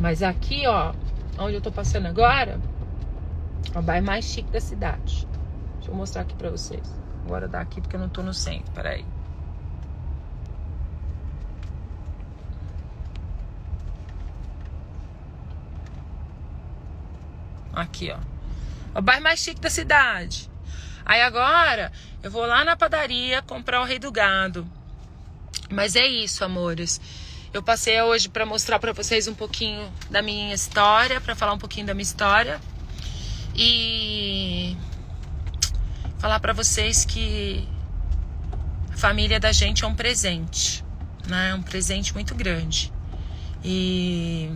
Mas 0.00 0.22
aqui, 0.22 0.66
ó, 0.66 0.92
onde 1.38 1.54
eu 1.54 1.60
tô 1.60 1.70
passando 1.70 2.06
agora, 2.06 2.58
é 3.72 3.78
o 3.78 3.82
bairro 3.82 4.06
mais 4.06 4.24
chique 4.24 4.50
da 4.50 4.60
cidade. 4.60 5.28
Deixa 5.76 5.90
eu 5.90 5.94
mostrar 5.94 6.22
aqui 6.22 6.34
pra 6.34 6.50
vocês. 6.50 6.82
Agora 7.24 7.46
dá 7.46 7.60
aqui 7.60 7.80
porque 7.80 7.96
eu 7.96 8.00
não 8.00 8.08
tô 8.08 8.22
no 8.22 8.34
centro, 8.34 8.72
peraí. 8.72 9.04
Aqui, 17.74 18.10
ó. 18.10 18.18
O 18.98 19.02
bairro 19.02 19.22
mais 19.22 19.40
chique 19.40 19.60
da 19.60 19.70
cidade. 19.70 20.48
Aí 21.04 21.20
agora 21.20 21.92
eu 22.22 22.30
vou 22.30 22.46
lá 22.46 22.64
na 22.64 22.76
padaria 22.76 23.42
comprar 23.42 23.80
o 23.80 23.84
rei 23.84 23.98
do 23.98 24.10
gado. 24.10 24.66
Mas 25.70 25.96
é 25.96 26.06
isso, 26.06 26.44
amores. 26.44 27.00
Eu 27.52 27.62
passei 27.62 28.00
hoje 28.00 28.28
para 28.28 28.46
mostrar 28.46 28.78
para 28.78 28.92
vocês 28.92 29.28
um 29.28 29.34
pouquinho 29.34 29.92
da 30.10 30.22
minha 30.22 30.54
história, 30.54 31.20
para 31.20 31.34
falar 31.34 31.52
um 31.52 31.58
pouquinho 31.58 31.86
da 31.86 31.94
minha 31.94 32.02
história 32.02 32.60
e 33.54 34.76
falar 36.18 36.40
para 36.40 36.52
vocês 36.52 37.04
que 37.04 37.68
a 38.92 38.96
família 38.96 39.38
da 39.38 39.52
gente 39.52 39.84
é 39.84 39.86
um 39.86 39.94
presente, 39.94 40.84
né? 41.28 41.54
Um 41.54 41.62
presente 41.62 42.12
muito 42.14 42.34
grande. 42.34 42.92
E 43.62 44.50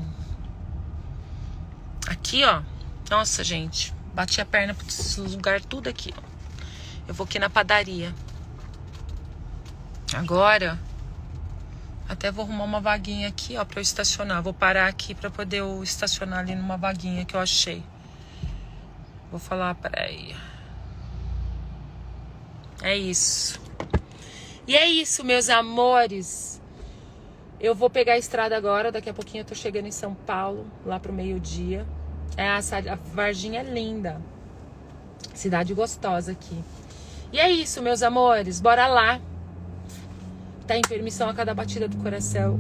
aqui, 2.08 2.44
ó, 2.44 2.62
nossa, 3.10 3.42
gente, 3.42 3.94
bati 4.14 4.40
a 4.40 4.44
perna 4.44 4.74
por 4.74 4.86
esse 4.86 5.20
lugar 5.20 5.60
tudo 5.60 5.88
aqui, 5.88 6.12
ó. 6.16 6.22
Eu 7.06 7.14
vou 7.14 7.24
aqui 7.24 7.38
na 7.38 7.48
padaria. 7.48 8.14
Agora, 10.14 10.78
até 12.08 12.30
vou 12.30 12.44
arrumar 12.44 12.64
uma 12.64 12.80
vaguinha 12.80 13.28
aqui, 13.28 13.56
ó, 13.56 13.64
pra 13.64 13.80
eu 13.80 13.82
estacionar. 13.82 14.42
Vou 14.42 14.54
parar 14.54 14.88
aqui 14.88 15.14
pra 15.14 15.30
poder 15.30 15.58
eu 15.58 15.82
estacionar 15.82 16.40
ali 16.40 16.54
numa 16.54 16.76
vaguinha 16.76 17.24
que 17.24 17.34
eu 17.34 17.40
achei. 17.40 17.82
Vou 19.30 19.38
falar, 19.38 19.74
peraí. 19.74 20.34
É 22.82 22.96
isso. 22.96 23.60
E 24.66 24.76
é 24.76 24.86
isso, 24.86 25.24
meus 25.24 25.48
amores. 25.48 26.60
Eu 27.60 27.74
vou 27.74 27.90
pegar 27.90 28.14
a 28.14 28.18
estrada 28.18 28.56
agora. 28.56 28.92
Daqui 28.92 29.10
a 29.10 29.14
pouquinho 29.14 29.42
eu 29.42 29.46
tô 29.46 29.54
chegando 29.54 29.86
em 29.86 29.92
São 29.92 30.14
Paulo, 30.14 30.70
lá 30.86 30.98
pro 31.00 31.12
meio-dia. 31.12 31.86
É, 32.36 32.48
a, 32.48 32.58
a 32.58 32.94
Varginha 33.14 33.60
é 33.60 33.62
linda. 33.64 34.20
Cidade 35.34 35.74
gostosa 35.74 36.32
aqui. 36.32 36.56
E 37.32 37.38
é 37.38 37.50
isso, 37.50 37.82
meus 37.82 38.02
amores. 38.02 38.60
Bora 38.60 38.86
lá. 38.86 39.20
Tá 40.66 40.76
em 40.76 40.82
permissão 40.82 41.28
a 41.28 41.34
cada 41.34 41.54
batida 41.54 41.88
do 41.88 41.96
coração. 41.96 42.58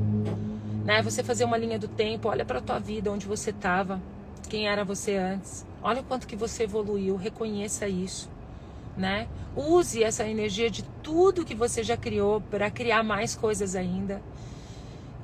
Né? 0.84 1.02
Você 1.02 1.22
fazer 1.22 1.44
uma 1.44 1.56
linha 1.56 1.78
do 1.78 1.88
tempo. 1.88 2.28
Olha 2.28 2.44
pra 2.44 2.60
tua 2.60 2.78
vida, 2.78 3.10
onde 3.10 3.26
você 3.26 3.52
tava. 3.52 4.00
Quem 4.48 4.68
era 4.68 4.84
você 4.84 5.16
antes. 5.16 5.66
Olha 5.82 6.00
o 6.00 6.04
quanto 6.04 6.26
que 6.26 6.36
você 6.36 6.64
evoluiu. 6.64 7.16
Reconheça 7.16 7.88
isso. 7.88 8.28
Né? 8.96 9.28
Use 9.56 10.02
essa 10.02 10.26
energia 10.26 10.70
de 10.70 10.82
tudo 11.02 11.44
que 11.44 11.54
você 11.54 11.82
já 11.82 11.96
criou 11.96 12.40
para 12.40 12.70
criar 12.70 13.02
mais 13.02 13.36
coisas 13.36 13.74
ainda. 13.74 14.20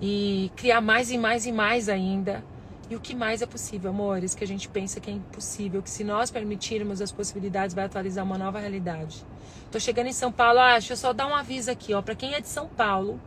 E 0.00 0.50
criar 0.56 0.80
mais 0.80 1.10
e 1.10 1.18
mais 1.18 1.46
e 1.46 1.52
mais 1.52 1.88
ainda 1.88 2.42
e 2.90 2.96
o 2.96 3.00
que 3.00 3.14
mais 3.14 3.40
é 3.42 3.46
possível, 3.46 3.90
amores, 3.90 4.34
que 4.34 4.44
a 4.44 4.46
gente 4.46 4.68
pensa 4.68 5.00
que 5.00 5.10
é 5.10 5.14
impossível, 5.14 5.82
que 5.82 5.90
se 5.90 6.04
nós 6.04 6.30
permitirmos 6.30 7.00
as 7.00 7.10
possibilidades, 7.10 7.74
vai 7.74 7.84
atualizar 7.84 8.24
uma 8.24 8.36
nova 8.36 8.58
realidade. 8.58 9.24
Tô 9.70 9.80
chegando 9.80 10.06
em 10.08 10.12
São 10.12 10.30
Paulo, 10.30 10.60
ah, 10.60 10.72
deixa 10.72 10.92
eu 10.92 10.96
só 10.96 11.12
dar 11.12 11.26
um 11.26 11.34
aviso 11.34 11.70
aqui, 11.70 11.94
ó, 11.94 12.02
para 12.02 12.14
quem 12.14 12.34
é 12.34 12.40
de 12.40 12.48
São 12.48 12.68
Paulo, 12.68 13.20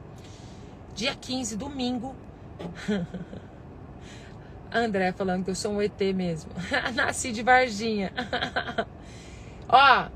dia 0.95 1.15
15, 1.15 1.55
domingo. 1.55 2.15
André 4.71 5.11
falando 5.11 5.45
que 5.45 5.49
eu 5.49 5.55
sou 5.55 5.73
um 5.73 5.81
ET 5.81 5.99
mesmo. 6.13 6.51
Nasci 6.93 7.31
de 7.31 7.41
Varginha. 7.41 8.11
ó, 9.67 10.07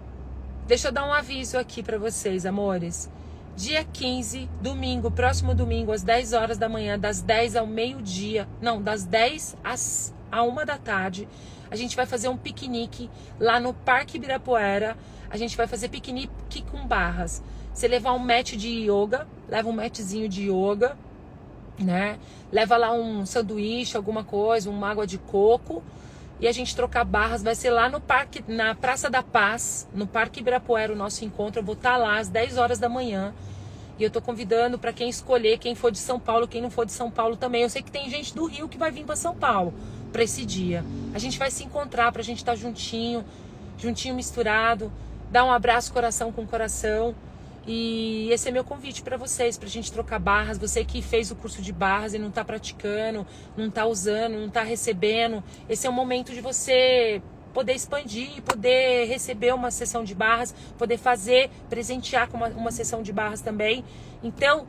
deixa 0.67 0.89
eu 0.89 0.91
dar 0.91 1.07
um 1.07 1.13
aviso 1.13 1.57
aqui 1.57 1.81
para 1.81 1.97
vocês, 1.97 2.45
amores. 2.45 3.09
Dia 3.55 3.83
15, 3.83 4.49
domingo, 4.61 5.11
próximo 5.11 5.53
domingo, 5.53 5.91
às 5.91 6.01
10 6.01 6.33
horas 6.33 6.57
da 6.57 6.69
manhã, 6.69 6.97
das 6.97 7.21
10 7.21 7.57
ao 7.57 7.67
meio-dia. 7.67 8.47
Não, 8.61 8.81
das 8.81 9.03
10 9.03 9.57
às 9.63 10.13
a 10.31 10.41
1 10.43 10.65
da 10.65 10.77
tarde. 10.77 11.27
A 11.69 11.75
gente 11.75 11.95
vai 11.95 12.05
fazer 12.05 12.29
um 12.29 12.37
piquenique 12.37 13.09
lá 13.39 13.59
no 13.59 13.73
Parque 13.73 14.17
Ibirapuera. 14.17 14.97
A 15.29 15.37
gente 15.37 15.55
vai 15.57 15.67
fazer 15.67 15.89
piquenique 15.89 16.61
com 16.71 16.87
barras. 16.87 17.43
Você 17.73 17.87
levar 17.87 18.13
um 18.13 18.19
mat 18.19 18.53
de 18.53 18.89
yoga, 18.89 19.27
leva 19.47 19.69
um 19.69 19.73
matzinho 19.73 20.27
de 20.27 20.49
yoga, 20.49 20.97
né? 21.77 22.17
Leva 22.51 22.77
lá 22.77 22.93
um 22.93 23.25
sanduíche, 23.25 23.97
alguma 23.97 24.23
coisa, 24.23 24.69
uma 24.69 24.89
água 24.89 25.05
de 25.05 25.17
coco 25.17 25.83
e 26.41 26.47
a 26.47 26.51
gente 26.51 26.75
trocar 26.75 27.05
barras. 27.05 27.43
Vai 27.43 27.53
ser 27.55 27.69
lá 27.69 27.87
no 27.87 28.01
parque, 28.01 28.43
na 28.47 28.73
Praça 28.73 29.09
da 29.09 29.21
Paz, 29.21 29.87
no 29.93 30.07
Parque 30.07 30.39
Ibirapuera, 30.39 30.91
o 30.91 30.95
nosso 30.95 31.23
encontro. 31.23 31.61
Eu 31.61 31.65
vou 31.65 31.75
estar 31.75 31.91
tá 31.91 31.97
lá 31.97 32.17
às 32.17 32.27
10 32.27 32.57
horas 32.57 32.79
da 32.79 32.89
manhã. 32.89 33.33
E 33.99 34.03
eu 34.03 34.09
tô 34.09 34.19
convidando 34.19 34.79
para 34.79 34.91
quem 34.91 35.07
escolher, 35.07 35.59
quem 35.59 35.75
for 35.75 35.91
de 35.91 35.99
São 35.99 36.19
Paulo, 36.19 36.47
quem 36.47 36.59
não 36.59 36.71
for 36.71 36.85
de 36.85 36.91
São 36.91 37.11
Paulo 37.11 37.37
também. 37.37 37.61
Eu 37.61 37.69
sei 37.69 37.83
que 37.83 37.91
tem 37.91 38.09
gente 38.09 38.33
do 38.33 38.45
Rio 38.45 38.67
que 38.67 38.77
vai 38.77 38.89
vir 38.89 39.05
para 39.05 39.15
São 39.15 39.35
Paulo 39.35 39.71
para 40.11 40.23
esse 40.23 40.43
dia. 40.43 40.83
A 41.13 41.19
gente 41.19 41.37
vai 41.37 41.51
se 41.51 41.63
encontrar 41.63 42.11
pra 42.11 42.23
gente 42.23 42.39
estar 42.39 42.53
tá 42.53 42.57
juntinho, 42.57 43.23
juntinho 43.77 44.15
misturado, 44.15 44.91
dar 45.29 45.45
um 45.45 45.51
abraço 45.51 45.93
coração 45.93 46.31
com 46.31 46.47
coração. 46.47 47.13
E 47.65 48.29
esse 48.31 48.49
é 48.49 48.51
meu 48.51 48.63
convite 48.63 49.03
para 49.03 49.17
vocês, 49.17 49.57
para 49.57 49.67
a 49.67 49.71
gente 49.71 49.91
trocar 49.91 50.19
barras. 50.19 50.57
Você 50.57 50.83
que 50.83 51.01
fez 51.01 51.29
o 51.29 51.35
curso 51.35 51.61
de 51.61 51.71
barras 51.71 52.13
e 52.13 52.19
não 52.19 52.29
está 52.29 52.43
praticando, 52.43 53.25
não 53.55 53.67
está 53.67 53.85
usando, 53.85 54.33
não 54.33 54.47
está 54.47 54.63
recebendo, 54.63 55.43
esse 55.69 55.85
é 55.85 55.89
o 55.89 55.93
momento 55.93 56.33
de 56.33 56.41
você 56.41 57.21
poder 57.53 57.73
expandir, 57.73 58.41
poder 58.43 59.05
receber 59.07 59.53
uma 59.53 59.69
sessão 59.69 60.03
de 60.03 60.15
barras, 60.15 60.55
poder 60.77 60.97
fazer, 60.97 61.49
presentear 61.69 62.29
com 62.29 62.37
uma, 62.37 62.47
uma 62.47 62.71
sessão 62.71 63.03
de 63.03 63.11
barras 63.11 63.41
também. 63.41 63.83
Então, 64.23 64.65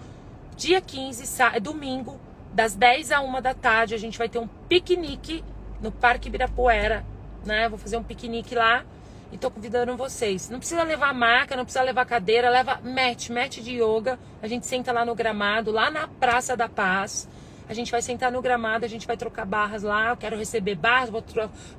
dia 0.57 0.81
15, 0.81 1.25
domingo, 1.61 2.21
das 2.53 2.75
10 2.75 3.13
a 3.13 3.21
1 3.21 3.41
da 3.41 3.55
tarde, 3.55 3.95
a 3.95 3.99
gente 3.99 4.19
vai 4.19 4.29
ter 4.29 4.39
um 4.39 4.49
piquenique 4.69 5.43
no 5.81 5.91
Parque 5.91 6.29
Ibirapuera, 6.29 7.05
né? 7.47 7.69
Vou 7.69 7.79
fazer 7.79 7.97
um 7.97 8.03
piquenique 8.03 8.55
lá 8.55 8.85
e 9.33 9.38
tô 9.38 9.51
convidando 9.51 9.97
vocês. 9.97 10.51
Não 10.51 10.59
precisa 10.59 10.83
levar 10.83 11.14
maca, 11.14 11.57
não 11.57 11.64
precisa 11.64 11.83
levar 11.83 12.05
cadeira, 12.05 12.51
leva 12.51 12.79
mat, 12.85 13.31
mat 13.31 13.59
de 13.61 13.83
yoga. 13.83 14.18
A 14.42 14.47
gente 14.47 14.66
senta 14.66 14.92
lá 14.92 15.07
no 15.07 15.14
gramado, 15.14 15.73
lá 15.73 15.90
na 15.90 16.07
Praça 16.07 16.55
da 16.55 16.68
Paz. 16.68 17.27
A 17.66 17.73
gente 17.73 17.90
vai 17.90 18.03
sentar 18.03 18.31
no 18.31 18.42
gramado, 18.42 18.85
a 18.85 18.88
gente 18.88 19.07
vai 19.07 19.16
trocar 19.16 19.47
barras 19.47 19.83
lá. 19.83 20.11
Eu 20.11 20.16
quero 20.18 20.37
receber 20.37 20.75
barras, 20.75 21.09
vou, 21.09 21.25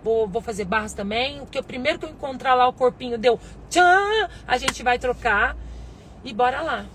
vou, 0.04 0.28
vou 0.28 0.42
fazer 0.42 0.66
barras 0.66 0.94
também. 0.94 1.42
O 1.42 1.46
que 1.46 1.60
o 1.60 1.64
primeiro 1.64 2.00
que 2.00 2.06
eu 2.06 2.10
encontrar 2.10 2.56
lá 2.56 2.68
o 2.68 2.74
corpinho 2.74 3.20
deu 3.20 3.40
tchan, 3.70 4.28
a 4.48 4.58
gente 4.58 4.82
vai 4.82 4.98
trocar 4.98 5.56
e 6.24 6.34
bora 6.34 6.60
lá. 6.60 6.88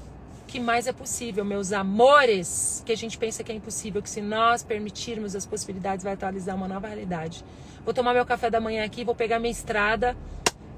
O 0.42 0.46
que 0.48 0.58
mais 0.58 0.88
é 0.88 0.92
possível, 0.92 1.44
meus 1.44 1.72
amores? 1.72 2.82
Que 2.84 2.90
a 2.90 2.96
gente 2.96 3.16
pensa 3.16 3.44
que 3.44 3.52
é 3.52 3.54
impossível, 3.54 4.02
que 4.02 4.10
se 4.10 4.20
nós 4.20 4.64
permitirmos 4.64 5.36
as 5.36 5.46
possibilidades 5.46 6.02
vai 6.02 6.14
atualizar 6.14 6.56
uma 6.56 6.66
nova 6.66 6.88
realidade. 6.88 7.44
Vou 7.84 7.94
tomar 7.94 8.12
meu 8.12 8.26
café 8.26 8.50
da 8.50 8.60
manhã 8.60 8.84
aqui, 8.84 9.04
vou 9.04 9.14
pegar 9.14 9.38
minha 9.38 9.52
estrada 9.52 10.16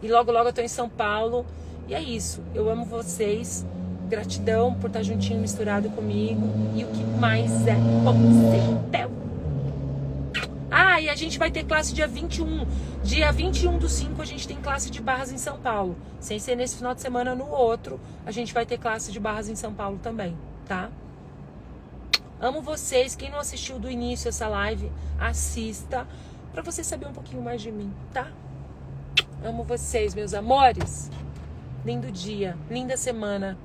e 0.02 0.08
logo, 0.08 0.32
logo 0.32 0.48
eu 0.48 0.52
tô 0.52 0.60
em 0.60 0.68
São 0.68 0.88
Paulo. 0.88 1.44
E 1.88 1.94
é 1.94 2.00
isso. 2.00 2.42
Eu 2.54 2.70
amo 2.70 2.84
vocês. 2.84 3.66
Gratidão 4.08 4.74
por 4.74 4.88
estar 4.88 5.02
juntinho, 5.02 5.40
misturado 5.40 5.90
comigo. 5.90 6.48
E 6.74 6.84
o 6.84 6.88
que 6.88 7.04
mais 7.18 7.66
é 7.66 7.74
possível. 8.04 9.10
Ah, 10.70 11.00
e 11.00 11.08
a 11.08 11.16
gente 11.16 11.38
vai 11.38 11.50
ter 11.50 11.64
classe 11.64 11.92
dia 11.92 12.06
21. 12.06 12.66
Dia 13.02 13.32
21 13.32 13.78
do 13.78 13.88
5 13.88 14.22
a 14.22 14.24
gente 14.24 14.46
tem 14.46 14.56
classe 14.56 14.88
de 14.88 15.00
barras 15.00 15.32
em 15.32 15.38
São 15.38 15.58
Paulo. 15.58 15.96
Sem 16.20 16.38
ser 16.38 16.54
nesse 16.54 16.76
final 16.76 16.94
de 16.94 17.00
semana, 17.00 17.34
no 17.34 17.48
outro, 17.48 17.98
a 18.24 18.30
gente 18.30 18.54
vai 18.54 18.64
ter 18.64 18.78
classe 18.78 19.10
de 19.10 19.18
barras 19.18 19.48
em 19.48 19.56
São 19.56 19.74
Paulo 19.74 19.98
também, 20.02 20.36
tá? 20.68 20.90
Amo 22.40 22.62
vocês. 22.62 23.16
Quem 23.16 23.30
não 23.30 23.38
assistiu 23.38 23.78
do 23.78 23.90
início 23.90 24.28
essa 24.28 24.46
live, 24.46 24.92
assista 25.18 26.06
para 26.52 26.62
você 26.62 26.84
saber 26.84 27.06
um 27.06 27.12
pouquinho 27.12 27.42
mais 27.42 27.60
de 27.60 27.72
mim, 27.72 27.92
tá? 28.12 28.28
Amo 29.42 29.64
vocês, 29.64 30.14
meus 30.14 30.34
amores. 30.34 31.10
Lindo 31.82 32.12
dia, 32.12 32.58
linda 32.68 32.94
semana. 32.94 33.56